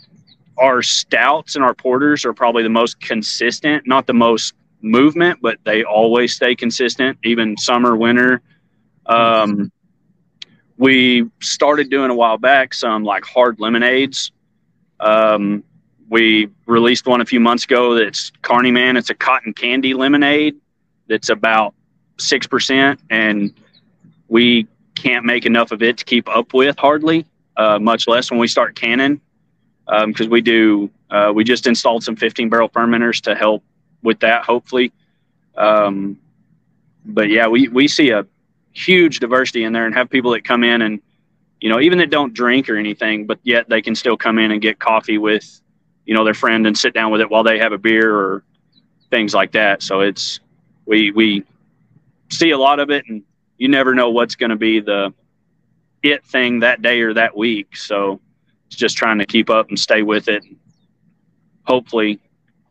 [0.59, 5.59] our stouts and our porters are probably the most consistent, not the most movement, but
[5.64, 8.42] they always stay consistent, even summer, winter.
[9.07, 9.73] Um,
[10.77, 14.33] we started doing a while back some like hard lemonades
[15.03, 15.65] um,
[16.09, 18.96] we released one a few months ago that's Carney Man.
[18.96, 20.57] It's a cotton candy lemonade
[21.09, 21.75] that's about
[22.19, 23.53] 6%, and
[24.29, 27.27] we can't make enough of it to keep up with hardly,
[27.57, 29.21] uh, much less when we start canning.
[29.87, 33.65] Because um, we do, uh, we just installed some 15 barrel fermenters to help
[34.03, 34.92] with that, hopefully.
[35.57, 36.19] Um,
[37.05, 38.27] but yeah, we, we see a
[38.73, 41.00] huge diversity in there and have people that come in and
[41.63, 44.50] you know, even that don't drink or anything, but yet they can still come in
[44.50, 45.60] and get coffee with,
[46.04, 48.42] you know, their friend and sit down with it while they have a beer or
[49.10, 49.81] things like that.
[49.81, 50.40] So it's
[50.87, 51.44] we we
[52.31, 53.23] see a lot of it, and
[53.58, 55.15] you never know what's going to be the
[56.02, 57.77] it thing that day or that week.
[57.77, 58.21] So
[58.67, 60.42] it's just trying to keep up and stay with it.
[60.42, 60.56] And
[61.65, 62.19] Hopefully,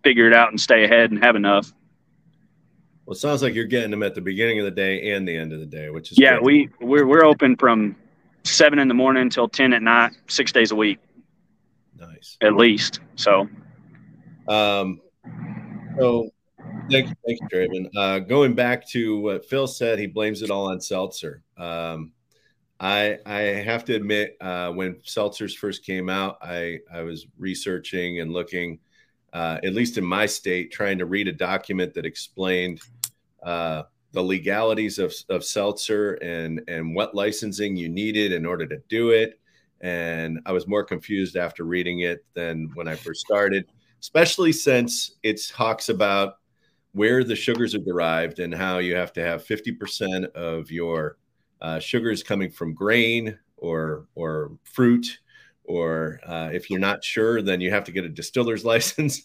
[0.03, 1.71] figure it out and stay ahead and have enough.
[3.05, 5.37] Well, it sounds like you're getting them at the beginning of the day and the
[5.37, 6.39] end of the day, which is yeah.
[6.39, 6.43] Great.
[6.81, 7.95] We we're we're open from
[8.43, 10.99] seven in the morning until ten at night, six days a week.
[11.99, 12.99] Nice, at least.
[13.15, 13.47] So,
[14.47, 15.01] um,
[15.99, 16.29] so
[16.89, 17.89] thank you, thank you, Draven.
[17.95, 21.43] Uh, going back to what Phil said, he blames it all on seltzer.
[21.57, 22.13] Um,
[22.79, 28.21] I I have to admit, uh, when seltzers first came out, I I was researching
[28.21, 28.79] and looking,
[29.33, 32.81] uh, at least in my state, trying to read a document that explained
[33.43, 33.83] uh,
[34.13, 39.11] the legalities of, of seltzer and and what licensing you needed in order to do
[39.11, 39.39] it.
[39.81, 43.65] And I was more confused after reading it than when I first started,
[43.99, 46.35] especially since it talks about
[46.91, 51.17] where the sugars are derived and how you have to have 50% of your
[51.61, 55.19] uh, sugars coming from grain or or fruit
[55.71, 59.21] or uh, if you're not sure then you have to get a distiller's license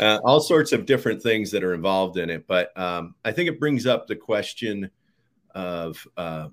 [0.00, 3.48] uh, all sorts of different things that are involved in it but um, i think
[3.48, 4.90] it brings up the question
[5.54, 6.48] of uh,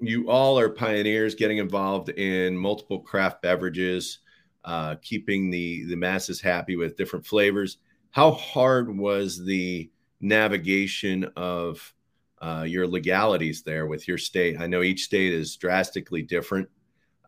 [0.00, 4.20] you all are pioneers getting involved in multiple craft beverages
[4.64, 7.78] uh, keeping the the masses happy with different flavors
[8.10, 9.90] how hard was the
[10.20, 11.94] navigation of
[12.40, 14.60] uh, your legalities there with your state.
[14.60, 16.68] I know each state is drastically different.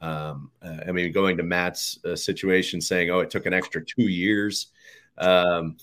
[0.00, 3.84] Um, uh, I mean, going to Matt's uh, situation, saying, "Oh, it took an extra
[3.84, 4.68] two years."
[5.18, 5.76] Um,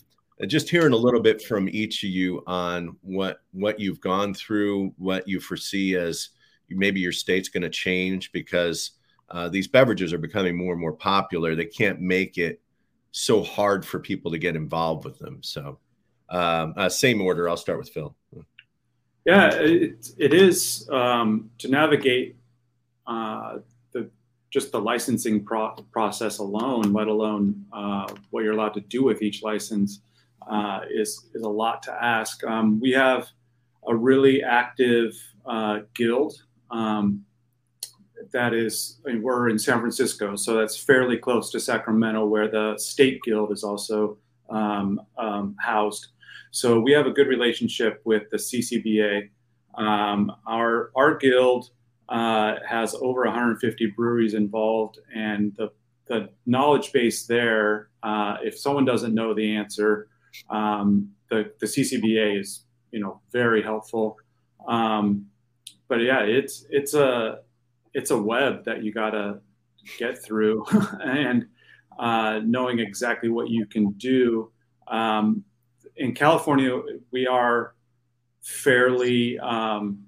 [0.45, 4.93] just hearing a little bit from each of you on what what you've gone through,
[4.97, 6.30] what you foresee as
[6.70, 8.91] maybe your state's going to change because
[9.30, 11.55] uh, these beverages are becoming more and more popular.
[11.55, 12.61] They can't make it
[13.11, 15.39] so hard for people to get involved with them.
[15.41, 15.80] So,
[16.30, 17.49] um, uh, same order.
[17.49, 18.15] I'll start with Phil.
[19.26, 22.38] Yeah, it, it is um, to navigate
[23.05, 23.57] uh,
[24.50, 29.22] just the licensing pro- process alone, let alone uh, what you're allowed to do with
[29.22, 30.02] each license,
[30.50, 32.43] uh, is is a lot to ask.
[32.43, 33.28] Um, we have
[33.88, 35.14] a really active
[35.45, 36.34] uh, guild
[36.72, 37.26] um,
[38.32, 39.00] that is.
[39.06, 43.22] I mean, we're in San Francisco, so that's fairly close to Sacramento, where the state
[43.24, 44.18] guild is also
[44.50, 46.08] um, um, housed.
[46.52, 49.30] So we have a good relationship with the CCBA.
[49.76, 51.70] Um, our our guild
[52.10, 55.72] uh, has over 150 breweries involved, and the
[56.08, 57.89] the knowledge base there.
[58.01, 60.08] Uh, if someone doesn't know the answer,
[60.49, 64.18] um, the the CCBA is you know very helpful.
[64.68, 65.28] Um,
[65.88, 67.39] but yeah, it's it's a
[67.93, 69.39] it's a web that you gotta
[69.97, 70.66] get through,
[71.03, 71.47] and
[71.99, 74.51] uh, knowing exactly what you can do.
[74.88, 75.43] Um,
[75.95, 76.80] in California,
[77.12, 77.74] we are
[78.41, 80.07] fairly um,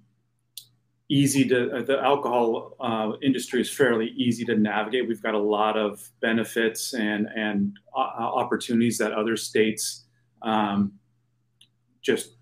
[1.09, 5.07] easy to uh, the alcohol uh, industry is fairly easy to navigate.
[5.07, 10.05] We've got a lot of benefits and and uh, opportunities that other states
[10.41, 10.93] um,
[12.01, 12.35] just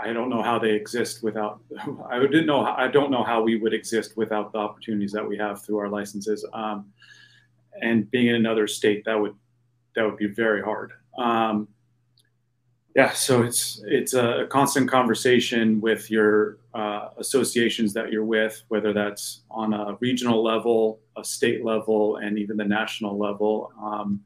[0.00, 1.60] I don't know how they exist without.
[2.10, 2.64] I didn't know.
[2.64, 5.88] I don't know how we would exist without the opportunities that we have through our
[5.88, 6.44] licenses.
[6.52, 6.92] Um,
[7.80, 9.34] and being in another state, that would
[9.94, 10.92] that would be very hard.
[11.18, 11.68] Um,
[12.94, 18.92] yeah, so it's it's a constant conversation with your uh, associations that you're with, whether
[18.92, 23.72] that's on a regional level, a state level, and even the national level.
[23.82, 24.22] Um,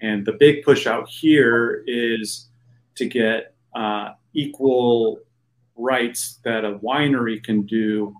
[0.00, 2.48] and the big push out here is
[2.96, 5.20] to get uh, equal
[5.76, 8.16] rights that a winery can do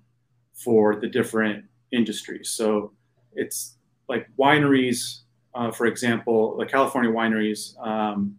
[0.54, 2.50] for the different industries.
[2.50, 2.92] So
[3.34, 3.76] it's
[4.08, 5.22] like wineries,
[5.54, 7.76] uh, for example, the California wineries.
[7.84, 8.38] Um,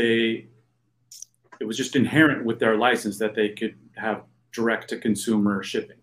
[0.00, 0.46] they
[1.60, 4.22] it was just inherent with their license that they could have
[4.52, 6.00] direct to consumer shipping.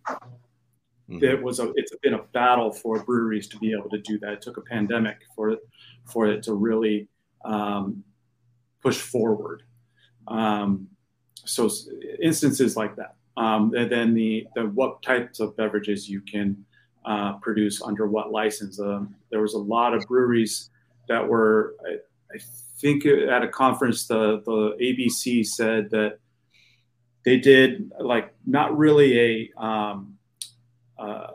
[1.10, 1.24] Mm-hmm.
[1.24, 4.34] It was a it's been a battle for breweries to be able to do that.
[4.34, 5.58] It took a pandemic for
[6.06, 7.08] for it to really
[7.44, 8.04] um,
[8.82, 9.64] push forward.
[10.28, 10.88] Um,
[11.46, 11.70] so
[12.22, 13.16] instances like that.
[13.38, 16.66] Um, and then the, the what types of beverages you can
[17.06, 18.80] uh, produce under what license.
[18.80, 20.70] Um, there was a lot of breweries
[21.08, 21.94] that were, I,
[22.36, 22.38] I
[22.80, 26.20] think at a conference, the the ABC said that
[27.26, 30.18] they did like not really a um,
[30.98, 31.28] uh,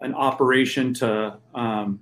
[0.00, 2.00] an operation to um,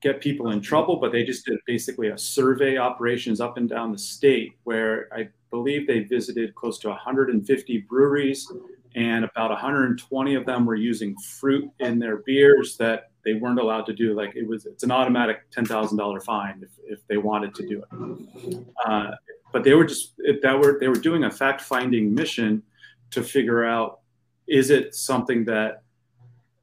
[0.00, 3.92] get people in trouble, but they just did basically a survey operations up and down
[3.92, 8.50] the state where I believe they visited close to 150 breweries
[8.94, 13.86] and about 120 of them were using fruit in their beers that they weren't allowed
[13.86, 17.66] to do like it was it's an automatic $10,000 fine if, if they wanted to
[17.66, 18.66] do it.
[18.84, 19.12] Uh,
[19.52, 22.62] but they were just that were they were doing a fact finding mission
[23.10, 24.00] to figure out
[24.46, 25.82] is it something that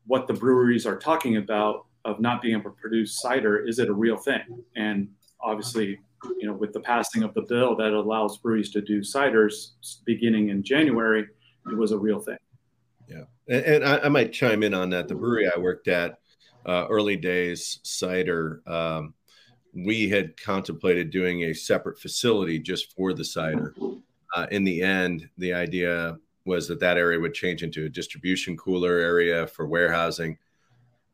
[0.08, 3.90] what the breweries are talking about of not being able to produce cider is it
[3.90, 4.64] a real thing?
[4.76, 5.10] And
[5.42, 6.00] obviously
[6.38, 9.72] you know with the passing of the bill that allows breweries to do ciders
[10.04, 11.26] beginning in january
[11.72, 12.38] it was a real thing.
[13.08, 13.24] Yeah.
[13.48, 15.08] And, and I, I, might chime in on that.
[15.08, 16.20] The brewery i worked at
[16.66, 19.14] uh, early days cider um,
[19.74, 23.74] we had contemplated doing a separate facility just for the cider.
[24.36, 28.58] Uh, in the end the idea was that that area would change into a distribution
[28.58, 30.38] cooler area for warehousing.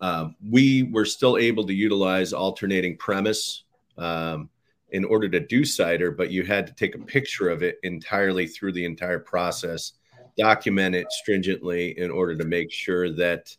[0.02, 3.64] Um, we were still able to utilize alternating premise
[3.98, 4.50] um,
[4.90, 8.48] in order to do cider, but you had to take a picture of it entirely
[8.48, 9.94] through the entire process,
[10.38, 13.56] document it stringently in order to make sure that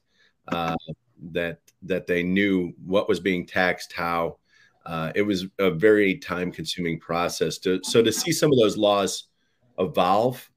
[0.48, 0.76] uh,
[1.32, 4.38] that that they knew what was being taxed, how.
[4.84, 7.58] Uh, it was a very time-consuming process.
[7.58, 9.24] To, so to see some of those laws
[9.80, 10.48] evolve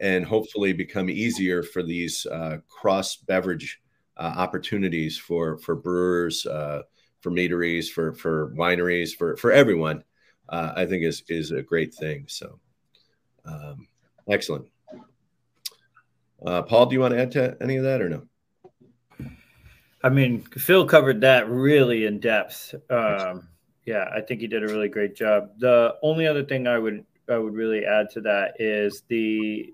[0.00, 3.80] and hopefully become easier for these uh, cross beverage
[4.16, 6.82] uh, opportunities for for brewers, uh,
[7.20, 10.02] for meaderies, for for wineries, for for everyone.
[10.48, 12.24] Uh, I think is is a great thing.
[12.28, 12.58] So,
[13.44, 13.86] um,
[14.28, 14.66] excellent.
[16.44, 18.26] Uh, Paul, do you want to add to any of that or no?
[20.06, 22.76] I mean, Phil covered that really in depth.
[22.90, 23.48] Um,
[23.86, 25.50] yeah, I think he did a really great job.
[25.58, 29.72] The only other thing I would I would really add to that is the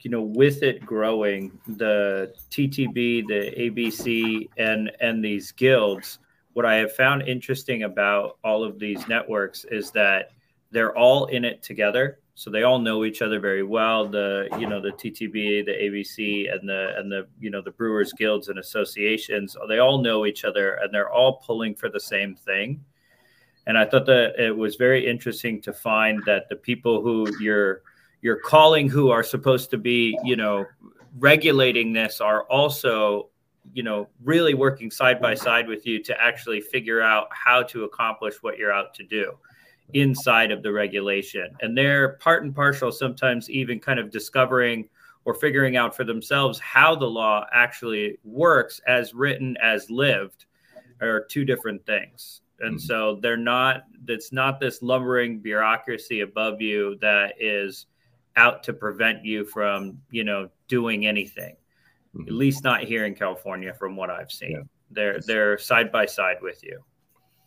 [0.00, 6.18] you know, with it growing, the TTB, the ABC, and and these guilds,
[6.52, 10.32] what I have found interesting about all of these networks is that
[10.70, 12.18] they're all in it together.
[12.36, 14.08] So they all know each other very well.
[14.08, 18.12] The you know the TTB, the ABC, and the and the you know the Brewers
[18.12, 19.56] guilds and associations.
[19.68, 22.84] They all know each other, and they're all pulling for the same thing.
[23.66, 27.82] And I thought that it was very interesting to find that the people who you're
[28.20, 30.66] you're calling who are supposed to be, you know,
[31.18, 33.28] regulating this are also,
[33.72, 37.84] you know, really working side by side with you to actually figure out how to
[37.84, 39.38] accomplish what you're out to do
[39.92, 41.48] inside of the regulation.
[41.60, 44.88] And they're part and partial, sometimes even kind of discovering
[45.24, 50.46] or figuring out for themselves how the law actually works as written as lived
[51.00, 52.40] are two different things.
[52.60, 52.86] And mm-hmm.
[52.86, 57.86] so they're not, it's not this lumbering bureaucracy above you that is
[58.36, 61.56] out to prevent you from, you know, doing anything.
[62.14, 62.28] Mm-hmm.
[62.28, 64.52] At least not here in California, from what I've seen.
[64.52, 64.62] Yeah.
[64.90, 66.84] They're they're side by side with you.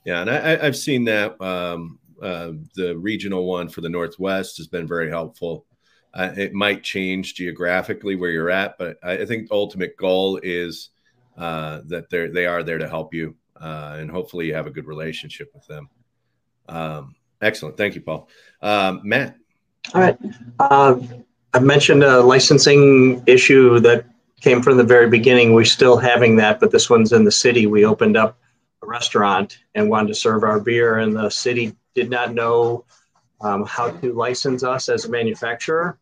[0.06, 1.40] Yeah, and I, have seen that.
[1.42, 5.66] Um, uh, the regional one for the Northwest has been very helpful.
[6.14, 10.40] Uh, it might change geographically where you're at, but I, I think the ultimate goal
[10.42, 10.90] is
[11.38, 14.72] uh, that they they are there to help you, uh, and hopefully you have a
[14.72, 15.90] good relationship with them.
[16.68, 18.28] Um, excellent, thank you, Paul.
[18.62, 19.36] Um, Matt.
[19.94, 20.18] All right.
[20.60, 21.00] Uh,
[21.54, 24.06] I mentioned a licensing issue that
[24.42, 25.54] came from the very beginning.
[25.54, 27.68] We're still having that, but this one's in the city.
[27.68, 28.38] We opened up
[28.84, 32.86] a restaurant and wanted to serve our beer, and the city did not know
[33.42, 35.98] um, how to license us as a manufacturer.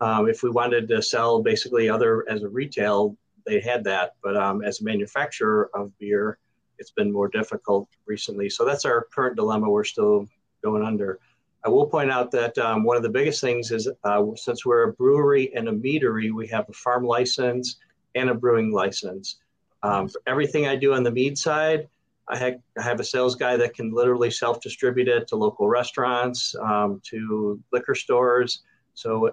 [0.00, 3.16] Um, if we wanted to sell basically other as a retail,
[3.46, 6.38] they had that, but um, as a manufacturer of beer,
[6.80, 8.50] it's been more difficult recently.
[8.50, 9.70] So that's our current dilemma.
[9.70, 10.26] We're still
[10.64, 11.20] going under.
[11.64, 14.88] I will point out that um, one of the biggest things is uh, since we're
[14.88, 17.76] a brewery and a meadery, we have a farm license
[18.16, 19.36] and a brewing license.
[19.84, 21.86] Um, everything I do on the mead side,
[22.28, 25.68] I have, I have, a sales guy that can literally self distribute it to local
[25.68, 28.62] restaurants, um, to liquor stores.
[28.94, 29.30] So,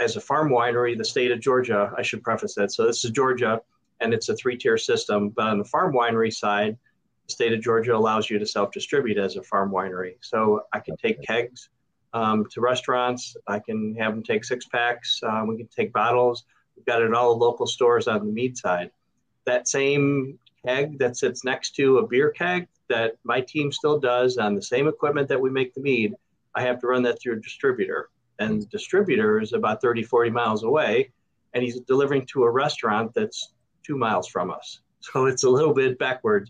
[0.00, 2.72] as a farm winery, the state of Georgia, I should preface that.
[2.72, 3.60] So, this is Georgia
[4.02, 5.30] and it's a three tier system.
[5.30, 6.76] But on the farm winery side,
[7.26, 10.16] the state of Georgia allows you to self-distribute as a farm winery.
[10.20, 11.70] So I can take kegs
[12.12, 13.36] um, to restaurants.
[13.46, 15.20] I can have them take six packs.
[15.22, 16.44] Um, we can take bottles.
[16.76, 18.90] We've got it in all the local stores on the mead side.
[19.46, 24.36] That same keg that sits next to a beer keg that my team still does
[24.36, 26.14] on the same equipment that we make the mead,
[26.54, 28.10] I have to run that through a distributor.
[28.38, 31.10] And the distributor is about 30, 40 miles away,
[31.54, 33.52] and he's delivering to a restaurant that's
[33.84, 34.80] two miles from us.
[35.12, 36.48] So it's a little bit backwards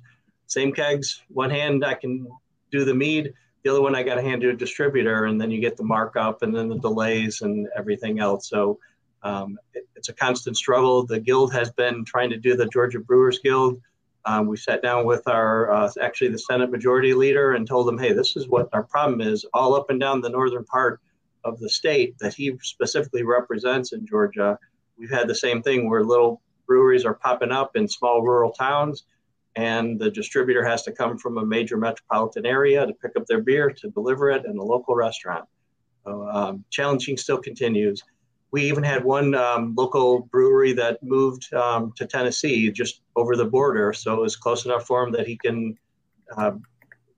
[0.53, 1.23] same kegs.
[1.29, 2.29] One hand I can
[2.71, 3.33] do the mead,
[3.63, 5.85] the other one I got to hand to a distributor, and then you get the
[5.85, 8.49] markup and then the delays and everything else.
[8.49, 8.79] So
[9.23, 11.07] um, it, it's a constant struggle.
[11.07, 13.81] The guild has been trying to do the Georgia Brewers Guild.
[14.25, 17.99] Um, we sat down with our uh, actually the Senate Majority Leader and told them,
[17.99, 21.01] hey, this is what our problem is all up and down the northern part
[21.45, 24.59] of the state that he specifically represents in Georgia.
[24.97, 29.05] We've had the same thing where little breweries are popping up in small rural towns
[29.57, 33.41] and the distributor has to come from a major metropolitan area to pick up their
[33.41, 35.45] beer to deliver it in a local restaurant.
[36.05, 38.03] So, um, challenging still continues.
[38.53, 43.47] We even had one um, local brewery that moved um, to Tennessee, just over the
[43.47, 45.77] border, so it was close enough for him that he can
[46.37, 46.53] uh,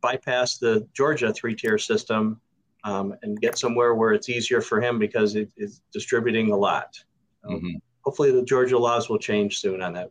[0.01, 2.41] bypass the Georgia three-tier system
[2.85, 6.97] um, and get somewhere where it's easier for him because it is distributing a lot.
[7.45, 7.77] mm-hmm.
[8.03, 10.11] Hopefully, the Georgia laws will change soon on that.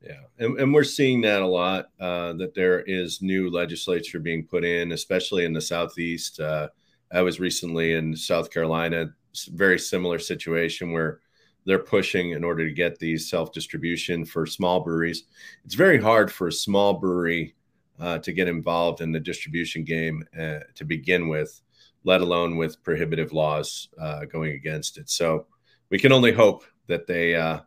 [0.00, 1.88] Yeah, and, and we're seeing that a lot.
[1.98, 6.38] Uh, that there is new legislature being put in, especially in the southeast.
[6.38, 6.68] Uh,
[7.12, 9.14] I was recently in South Carolina,
[9.44, 11.20] very similar situation where
[11.66, 15.24] they're pushing in order to get these self distribution for small breweries.
[15.64, 17.54] It's very hard for a small brewery
[18.00, 21.60] uh, to get involved in the distribution game uh, to begin with
[22.04, 25.10] let alone with prohibitive laws uh, going against it.
[25.10, 25.46] So
[25.90, 27.60] we can only hope that they uh,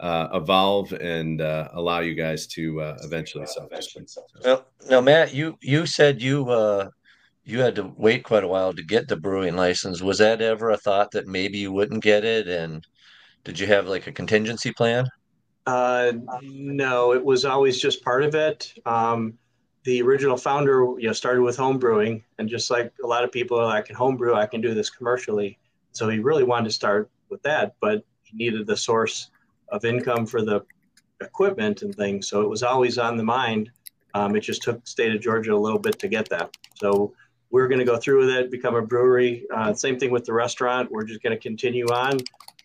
[0.00, 4.10] uh, evolve and uh, allow you guys to eventually self distribute.
[4.44, 6.44] Well, now Matt, you you said you
[7.46, 10.02] you had to wait quite a while to get the brewing license.
[10.02, 12.48] Was that ever a thought that maybe you wouldn't get it?
[12.48, 12.84] And
[13.44, 15.06] did you have like a contingency plan?
[15.64, 18.74] Uh, no, it was always just part of it.
[18.84, 19.38] Um,
[19.84, 23.30] the original founder, you know, started with home brewing, and just like a lot of
[23.30, 25.56] people I can home brew, I can do this commercially.
[25.92, 29.30] So he really wanted to start with that, but he needed the source
[29.68, 30.62] of income for the
[31.20, 32.26] equipment and things.
[32.28, 33.70] So it was always on the mind.
[34.14, 36.56] Um, it just took state of Georgia a little bit to get that.
[36.74, 37.14] So
[37.50, 39.46] we're going to go through with it, become a brewery.
[39.54, 40.90] Uh, same thing with the restaurant.
[40.90, 42.18] We're just going to continue on.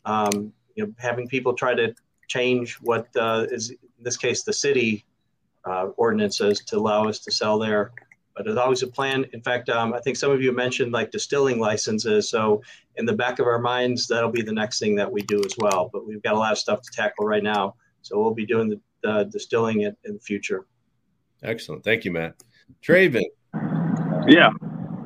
[0.05, 1.93] Um, you know, having people try to
[2.27, 5.05] change what uh, is in this case the city
[5.65, 7.91] uh, ordinances to allow us to sell there.
[8.35, 9.25] But there's always a plan.
[9.33, 12.29] In fact, um, I think some of you mentioned like distilling licenses.
[12.29, 12.63] So
[12.95, 15.55] in the back of our minds, that'll be the next thing that we do as
[15.57, 15.89] well.
[15.91, 17.75] But we've got a lot of stuff to tackle right now.
[18.01, 20.65] So we'll be doing the, the distilling it in the future.
[21.43, 21.83] Excellent.
[21.83, 22.35] Thank you, Matt.
[22.81, 23.23] Traven.
[24.27, 24.51] Yeah.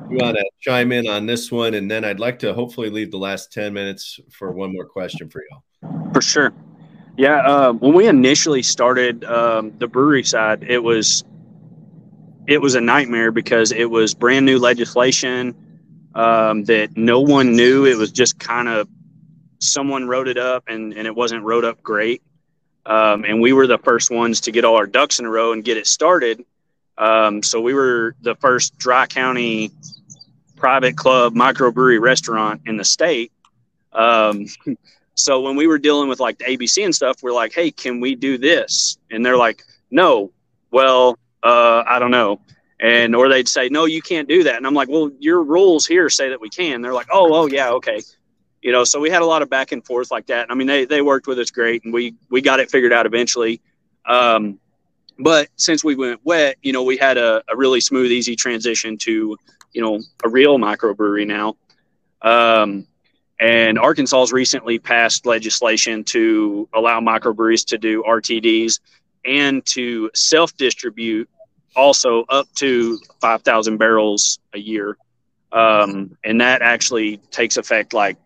[0.08, 3.10] You want to chime in on this one, and then I'd like to hopefully leave
[3.10, 6.12] the last 10 minutes for one more question for y'all.
[6.12, 6.52] For sure.
[7.16, 11.24] Yeah, uh, when we initially started um, the brewery side, it was
[12.46, 15.56] it was a nightmare because it was brand new legislation
[16.14, 17.86] um, that no one knew.
[17.86, 18.88] It was just kind of
[19.58, 22.22] someone wrote it up, and and it wasn't wrote up great.
[22.84, 25.52] Um, and we were the first ones to get all our ducks in a row
[25.52, 26.44] and get it started.
[26.98, 29.72] Um, so we were the first dry county
[30.56, 33.32] private club microbrewery restaurant in the state.
[33.92, 34.46] Um,
[35.16, 38.00] So when we were dealing with like the ABC and stuff, we're like, hey, can
[38.00, 38.98] we do this?
[39.10, 40.30] And they're like, no.
[40.70, 42.40] Well, uh, I don't know.
[42.78, 44.56] And or they'd say, no, you can't do that.
[44.56, 46.82] And I'm like, well, your rules here say that we can.
[46.82, 48.02] They're like, oh, oh yeah, okay.
[48.60, 50.50] You know, so we had a lot of back and forth like that.
[50.50, 53.06] I mean, they they worked with us great, and we we got it figured out
[53.06, 53.62] eventually.
[54.04, 54.58] Um,
[55.18, 58.98] but since we went wet, you know, we had a, a really smooth, easy transition
[58.98, 59.38] to,
[59.76, 61.54] you know, a real microbrewery now.
[62.22, 62.86] Um,
[63.38, 68.80] and Arkansas has recently passed legislation to allow microbreweries to do RTDs
[69.26, 71.28] and to self distribute
[71.74, 74.96] also up to 5,000 barrels a year.
[75.52, 78.16] Um, and that actually takes effect like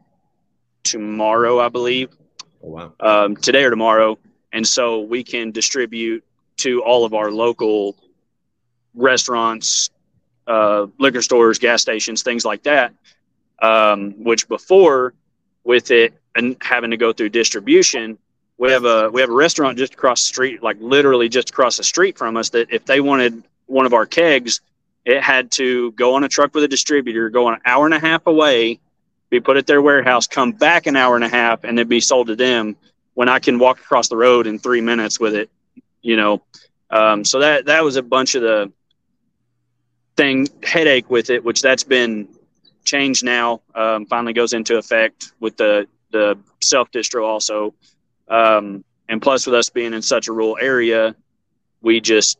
[0.85, 2.11] tomorrow, I believe.
[2.63, 2.93] Oh, wow.
[3.01, 4.19] Um, today or tomorrow.
[4.53, 6.25] And so we can distribute
[6.59, 7.97] to all of our local
[8.95, 9.91] restaurants,
[10.47, 12.93] uh, liquor stores, gas stations, things like that
[13.61, 15.15] um, which before
[15.65, 18.19] with it and having to go through distribution,
[18.59, 21.77] we have a we have a restaurant just across the street, like literally just across
[21.77, 22.51] the street from us.
[22.51, 24.61] That if they wanted one of our kegs,
[25.05, 27.99] it had to go on a truck with a distributor, go an hour and a
[27.99, 28.79] half away,
[29.31, 32.01] be put at their warehouse, come back an hour and a half, and then be
[32.01, 32.77] sold to them.
[33.15, 35.51] When I can walk across the road in three minutes with it,
[36.01, 36.43] you know.
[36.91, 38.73] Um, so that that was a bunch of the
[40.21, 42.29] thing headache with it, which that's been
[42.85, 47.73] changed now um, finally goes into effect with the the self distro also,
[48.29, 51.17] um, and plus with us being in such a rural area,
[51.81, 52.39] we just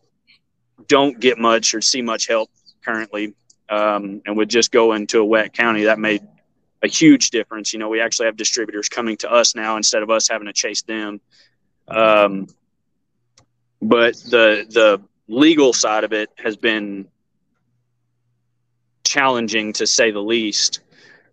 [0.89, 2.51] don't get much or see much help
[2.85, 3.35] currently,
[3.71, 6.21] um, and would just go into a wet county that made
[6.83, 7.73] a huge difference.
[7.73, 10.53] You know, we actually have distributors coming to us now instead of us having to
[10.53, 11.21] chase them.
[11.89, 12.49] Um,
[13.81, 17.09] but the the legal side of it has been
[19.11, 20.81] challenging to say the least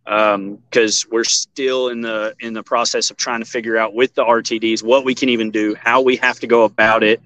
[0.03, 4.15] because um, we're still in the in the process of trying to figure out with
[4.15, 7.21] the RTDs what we can even do, how we have to go about it.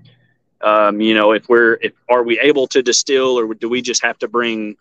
[0.61, 4.03] Um, you know, if we're if are we able to distill, or do we just
[4.03, 4.75] have to bring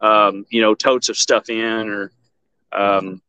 [0.00, 2.12] um, you know totes of stuff in, or
[2.72, 3.20] um,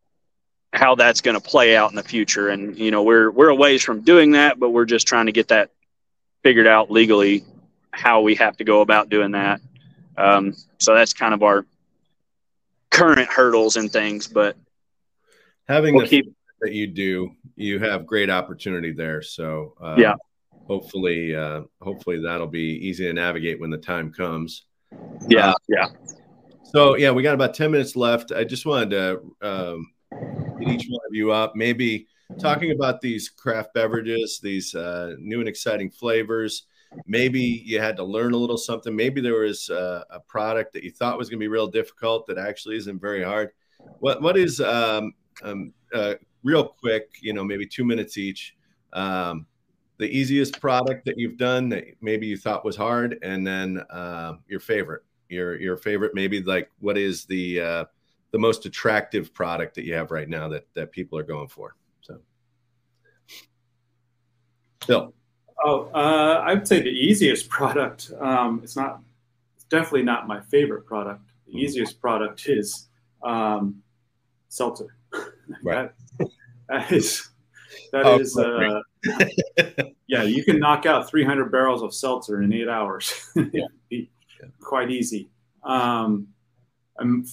[0.71, 2.49] how that's going to play out in the future?
[2.49, 5.31] And you know, we're we're a ways from doing that, but we're just trying to
[5.31, 5.71] get that
[6.43, 7.43] figured out legally
[7.89, 9.61] how we have to go about doing that.
[10.15, 11.65] Um, so that's kind of our
[12.91, 14.55] current hurdles and things, but
[15.67, 19.21] having we'll the, keep that you do, you have great opportunity there.
[19.21, 20.13] So uh, yeah,
[20.67, 24.65] hopefully, uh, hopefully that'll be easy to navigate when the time comes.
[25.27, 25.87] Yeah, uh, yeah.
[26.63, 28.31] So yeah, we got about ten minutes left.
[28.31, 29.91] I just wanted to um,
[30.59, 32.07] get each one of you up, maybe
[32.39, 36.63] talking about these craft beverages, these uh, new and exciting flavors.
[37.05, 38.95] Maybe you had to learn a little something.
[38.95, 42.27] Maybe there was uh, a product that you thought was going to be real difficult
[42.27, 43.51] that actually isn't very hard.
[43.99, 45.13] What what is um,
[45.43, 47.09] um, uh, real quick?
[47.21, 48.55] You know, maybe two minutes each.
[48.93, 49.45] Um,
[49.97, 54.33] the easiest product that you've done that maybe you thought was hard, and then uh,
[54.47, 55.03] your favorite.
[55.29, 57.85] Your your favorite, maybe like what is the uh,
[58.31, 61.75] the most attractive product that you have right now that that people are going for?
[62.01, 62.19] So,
[64.85, 65.13] Phil.
[65.63, 68.11] Oh, uh, I would say the easiest product.
[68.19, 69.01] Um, it's not.
[69.55, 71.21] It's definitely not my favorite product.
[71.45, 71.59] The mm-hmm.
[71.59, 72.87] easiest product is
[73.23, 73.81] um,
[74.49, 74.95] seltzer.
[75.63, 75.91] Right.
[76.17, 76.29] that,
[76.69, 77.29] that is.
[77.91, 78.37] That oh, is.
[78.37, 78.79] Uh,
[80.07, 83.29] yeah, you can knock out 300 barrels of seltzer in eight hours.
[83.35, 83.65] yeah.
[84.61, 85.29] quite easy.
[85.63, 86.27] Um,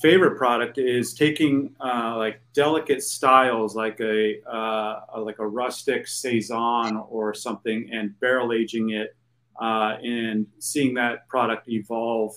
[0.00, 6.06] favorite product is taking uh, like delicate styles like a, uh, a, like a rustic
[6.06, 9.16] saison or something and barrel aging it
[9.60, 12.34] uh, and seeing that product evolve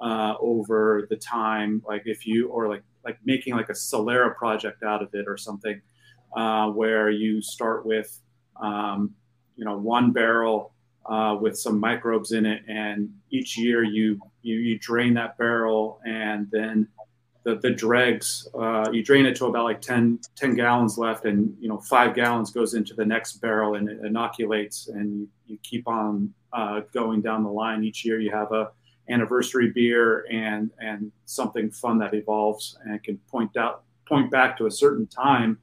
[0.00, 4.82] uh, over the time like if you or like like making like a solera project
[4.82, 5.80] out of it or something
[6.36, 8.20] uh, where you start with
[8.60, 9.14] um,
[9.56, 10.72] you know one barrel
[11.06, 16.00] uh, with some microbes in it, and each year you you, you drain that barrel,
[16.06, 16.86] and then
[17.44, 21.56] the, the dregs uh, you drain it to about like 10, 10 gallons left, and
[21.60, 25.58] you know five gallons goes into the next barrel, and it inoculates, and you, you
[25.62, 27.82] keep on uh, going down the line.
[27.84, 28.70] Each year you have a
[29.10, 34.66] anniversary beer and and something fun that evolves and can point out point back to
[34.66, 35.58] a certain time,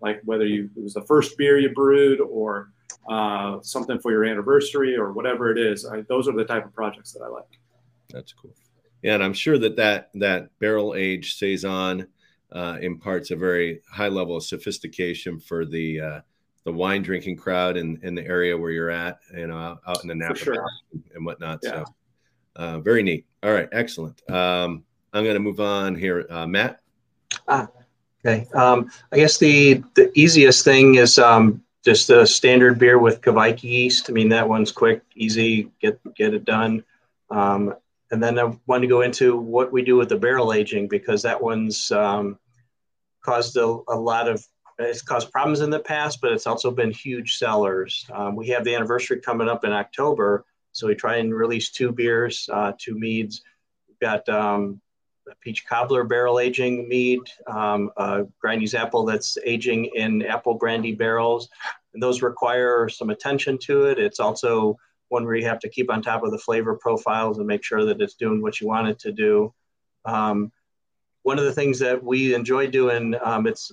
[0.00, 2.70] like whether you it was the first beer you brewed or
[3.08, 5.86] uh, something for your anniversary or whatever it is.
[5.86, 7.58] I, those are the type of projects that I like.
[8.16, 8.54] That's cool.
[9.02, 12.08] Yeah, and I'm sure that that that barrel aged saison
[12.50, 16.20] uh, imparts a very high level of sophistication for the uh,
[16.64, 20.02] the wine drinking crowd in, in the area where you're at, you know, out, out
[20.02, 20.66] in the Napa sure.
[21.14, 21.60] and whatnot.
[21.62, 21.70] Yeah.
[21.70, 21.84] So,
[22.56, 23.26] uh, very neat.
[23.42, 24.20] All right, excellent.
[24.30, 26.80] Um, I'm going to move on here, uh, Matt.
[27.46, 27.68] Ah,
[28.24, 28.48] okay.
[28.54, 33.62] Um, I guess the the easiest thing is um, just a standard beer with Kveik
[33.62, 34.08] yeast.
[34.08, 36.82] I mean, that one's quick, easy, get get it done.
[37.30, 37.74] Um,
[38.10, 41.22] and then I want to go into what we do with the barrel aging because
[41.22, 42.38] that one's um,
[43.24, 44.44] caused a, a, lot of
[44.78, 48.06] it's caused problems in the past, but it's also been huge sellers.
[48.12, 51.92] Um, we have the anniversary coming up in October, so we try and release two
[51.92, 53.42] beers, uh, two meads.
[53.88, 54.80] We've got um,
[55.40, 61.48] peach cobbler barrel aging mead, um, uh, Granny's apple that's aging in apple brandy barrels.
[61.94, 63.98] And those require some attention to it.
[63.98, 64.76] It's also
[65.08, 67.84] one where you have to keep on top of the flavor profiles and make sure
[67.84, 69.52] that it's doing what you want it to do.
[70.04, 70.52] Um,
[71.22, 73.72] one of the things that we enjoy doing, um, it's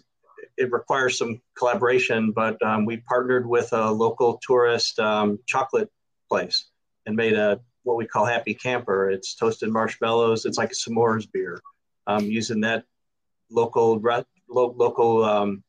[0.58, 5.90] it requires some collaboration, but um, we partnered with a local tourist um, chocolate
[6.30, 6.66] place
[7.06, 9.10] and made a what we call Happy Camper.
[9.10, 10.46] It's toasted marshmallows.
[10.46, 11.60] It's like a s'mores beer,
[12.08, 12.86] um, using that
[13.50, 15.64] local lo- local um,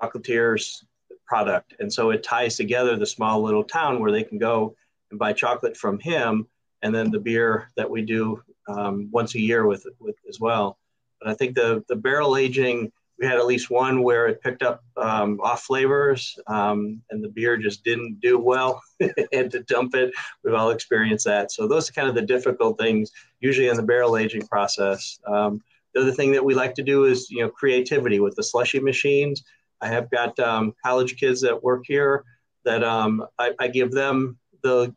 [0.00, 0.84] chocolatiers
[1.26, 1.74] product.
[1.78, 4.76] And so it ties together the small little town where they can go
[5.10, 6.46] and buy chocolate from him,
[6.82, 10.78] and then the beer that we do um, once a year with with as well.
[11.20, 14.62] But I think the the barrel aging we had at least one where it picked
[14.62, 18.80] up um, off flavors um, and the beer just didn't do well.
[19.32, 20.12] And to dump it.
[20.42, 21.52] We've all experienced that.
[21.52, 25.20] So those are kind of the difficult things usually in the barrel aging process.
[25.26, 25.62] Um,
[25.94, 28.80] the other thing that we like to do is you know creativity with the slushy
[28.80, 29.44] machines.
[29.80, 32.24] I have got um, college kids that work here
[32.64, 34.94] that um, I, I, give them the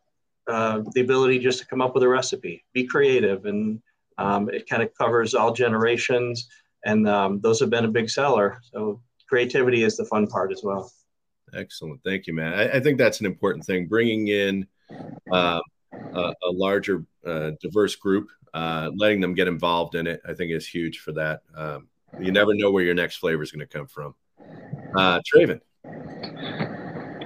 [0.47, 3.81] uh, the ability just to come up with a recipe be creative and
[4.17, 6.49] um, it kind of covers all generations
[6.85, 8.59] and um, those have been a big seller.
[8.71, 10.91] So creativity is the fun part as well.
[11.53, 12.53] Excellent, thank you, Matt.
[12.53, 13.87] I, I think that's an important thing.
[13.87, 14.67] Bringing in
[15.31, 15.59] uh,
[15.93, 20.51] a, a, larger, uh, diverse group, uh, letting them get involved in it, I think
[20.51, 21.41] is huge for that.
[21.55, 21.87] Um,
[22.19, 24.15] you never know where your next flavor is going to come from.
[24.95, 25.61] Uh, Traven.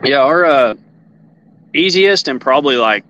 [0.03, 0.75] Yeah, our uh,
[1.75, 3.03] easiest and probably like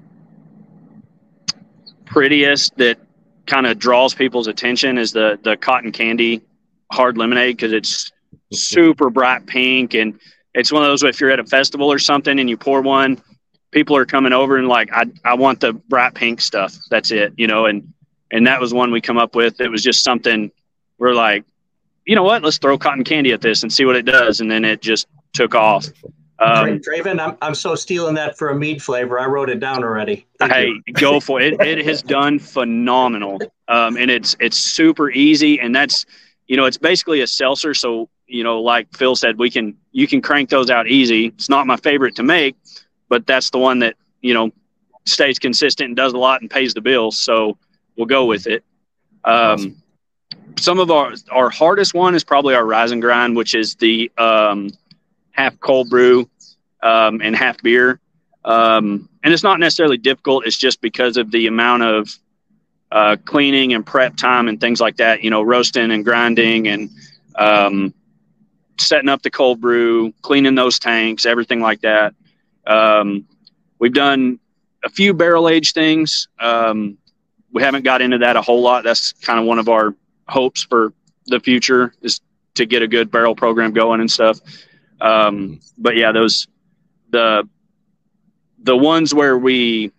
[2.05, 2.97] prettiest that
[3.45, 6.41] kind of draws people's attention is the the cotton candy
[6.91, 8.11] hard lemonade because it's
[8.51, 10.19] super bright pink and
[10.53, 13.21] it's one of those if you're at a festival or something and you pour one
[13.71, 17.33] people are coming over and like i, I want the bright pink stuff that's it
[17.37, 17.91] you know and
[18.31, 20.51] and that was one we come up with it was just something
[20.97, 21.43] we're like
[22.05, 22.43] you know what?
[22.43, 24.39] Let's throw cotton candy at this and see what it does.
[24.39, 25.87] And then it just took off.
[26.37, 29.17] Um, Draven, I'm, I'm so stealing that for a mead flavor.
[29.19, 30.25] I wrote it down already.
[30.37, 31.59] Thank hey, go for it.
[31.61, 31.85] it.
[31.85, 36.05] Has done phenomenal, um, and it's it's super easy, and that's
[36.47, 37.73] you know it's basically a seltzer.
[37.73, 41.27] So you know, like Phil said, we can you can crank those out easy.
[41.27, 42.57] It's not my favorite to make,
[43.07, 44.51] but that's the one that you know
[45.05, 47.17] stays consistent and does a lot and pays the bills.
[47.17, 47.57] So
[47.95, 48.63] we'll go with it.
[49.23, 49.83] Um, awesome.
[50.57, 54.11] Some of our our hardest one is probably our rise and grind, which is the
[54.17, 54.69] um,
[55.35, 56.29] half cold brew
[56.81, 57.99] um, and half beer.
[58.43, 60.45] Um, and it's not necessarily difficult.
[60.45, 62.09] It's just because of the amount of
[62.91, 65.23] uh, cleaning and prep time and things like that.
[65.23, 66.89] You know, roasting and grinding and
[67.35, 67.93] um,
[68.79, 72.13] setting up the cold brew, cleaning those tanks, everything like that.
[72.67, 73.25] Um,
[73.79, 74.39] we've done
[74.83, 76.27] a few barrel age things.
[76.39, 76.97] Um,
[77.51, 78.83] we haven't got into that a whole lot.
[78.83, 79.95] That's kind of one of our
[80.27, 80.93] hopes for
[81.27, 82.21] the future is
[82.55, 84.39] to get a good barrel program going and stuff.
[85.01, 86.47] Um, but yeah, those
[87.09, 87.47] the
[88.63, 89.91] the ones where we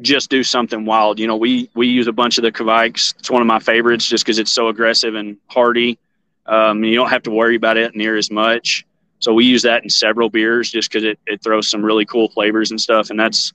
[0.00, 1.18] just do something wild.
[1.18, 3.14] You know, we we use a bunch of the Kveik's.
[3.18, 5.98] It's one of my favorites just because it's so aggressive and hardy.
[6.46, 8.86] Um, you don't have to worry about it near as much.
[9.20, 12.30] So we use that in several beers just because it, it throws some really cool
[12.30, 13.10] flavors and stuff.
[13.10, 13.52] And that's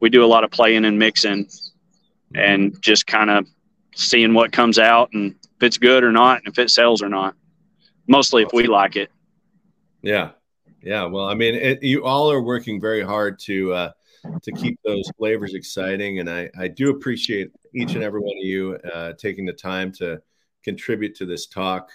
[0.00, 1.48] we do a lot of playing and mixing
[2.34, 3.46] and just kind of
[3.94, 7.08] seeing what comes out and if it's good or not and if it sells or
[7.08, 7.34] not.
[8.06, 9.10] Mostly if we like it.
[10.04, 10.30] Yeah,
[10.82, 11.04] yeah.
[11.04, 13.90] Well, I mean, it, you all are working very hard to uh,
[14.42, 18.44] to keep those flavors exciting, and I I do appreciate each and every one of
[18.44, 20.20] you uh, taking the time to
[20.62, 21.90] contribute to this talk.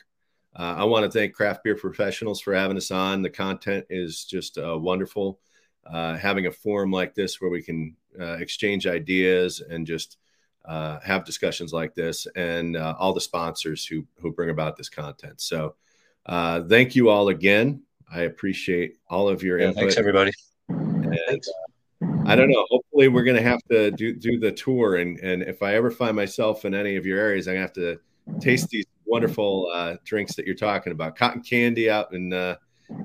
[0.56, 3.22] Uh, I want to thank Craft Beer Professionals for having us on.
[3.22, 5.40] The content is just uh, wonderful.
[5.86, 10.18] Uh, having a forum like this where we can uh, exchange ideas and just
[10.66, 14.90] uh, have discussions like this, and uh, all the sponsors who who bring about this
[14.90, 15.40] content.
[15.42, 15.76] So,
[16.28, 17.84] thank you all again.
[18.12, 19.82] I appreciate all of your yeah, input.
[19.82, 20.32] Thanks, everybody.
[20.68, 21.44] And,
[22.02, 22.66] uh, I don't know.
[22.70, 25.92] Hopefully, we're going to have to do do the tour, and and if I ever
[25.92, 28.00] find myself in any of your areas, I'm going to have
[28.34, 31.16] to taste these wonderful uh, drinks that you're talking about.
[31.16, 32.56] Cotton candy out in uh,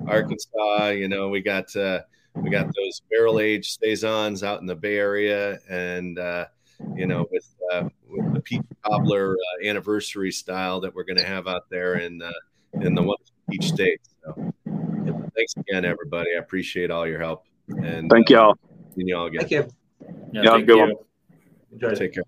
[0.07, 0.89] Arkansas.
[0.89, 2.01] You know, we got uh,
[2.35, 6.45] we got those barrel aged saisons out in the Bay Area, and uh,
[6.95, 11.25] you know, with uh, with the Peach Cobbler uh, anniversary style that we're going to
[11.25, 12.31] have out there in uh,
[12.81, 13.17] in the one
[13.51, 14.01] each state.
[14.23, 14.53] So
[15.35, 16.29] thanks again, everybody.
[16.35, 17.45] I appreciate all your help.
[17.67, 18.51] And thank y'all.
[18.51, 18.53] Uh,
[18.95, 19.41] see y'all again.
[19.41, 19.67] Thank you.
[20.31, 20.93] Yeah, yeah good one.
[21.71, 21.95] Enjoy.
[21.95, 22.23] Take care.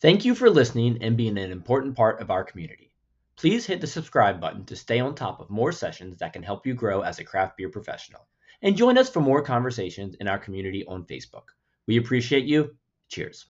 [0.00, 2.92] Thank you for listening and being an important part of our community.
[3.36, 6.66] Please hit the subscribe button to stay on top of more sessions that can help
[6.66, 8.26] you grow as a craft beer professional.
[8.62, 11.44] And join us for more conversations in our community on Facebook.
[11.86, 12.76] We appreciate you.
[13.08, 13.42] Cheers.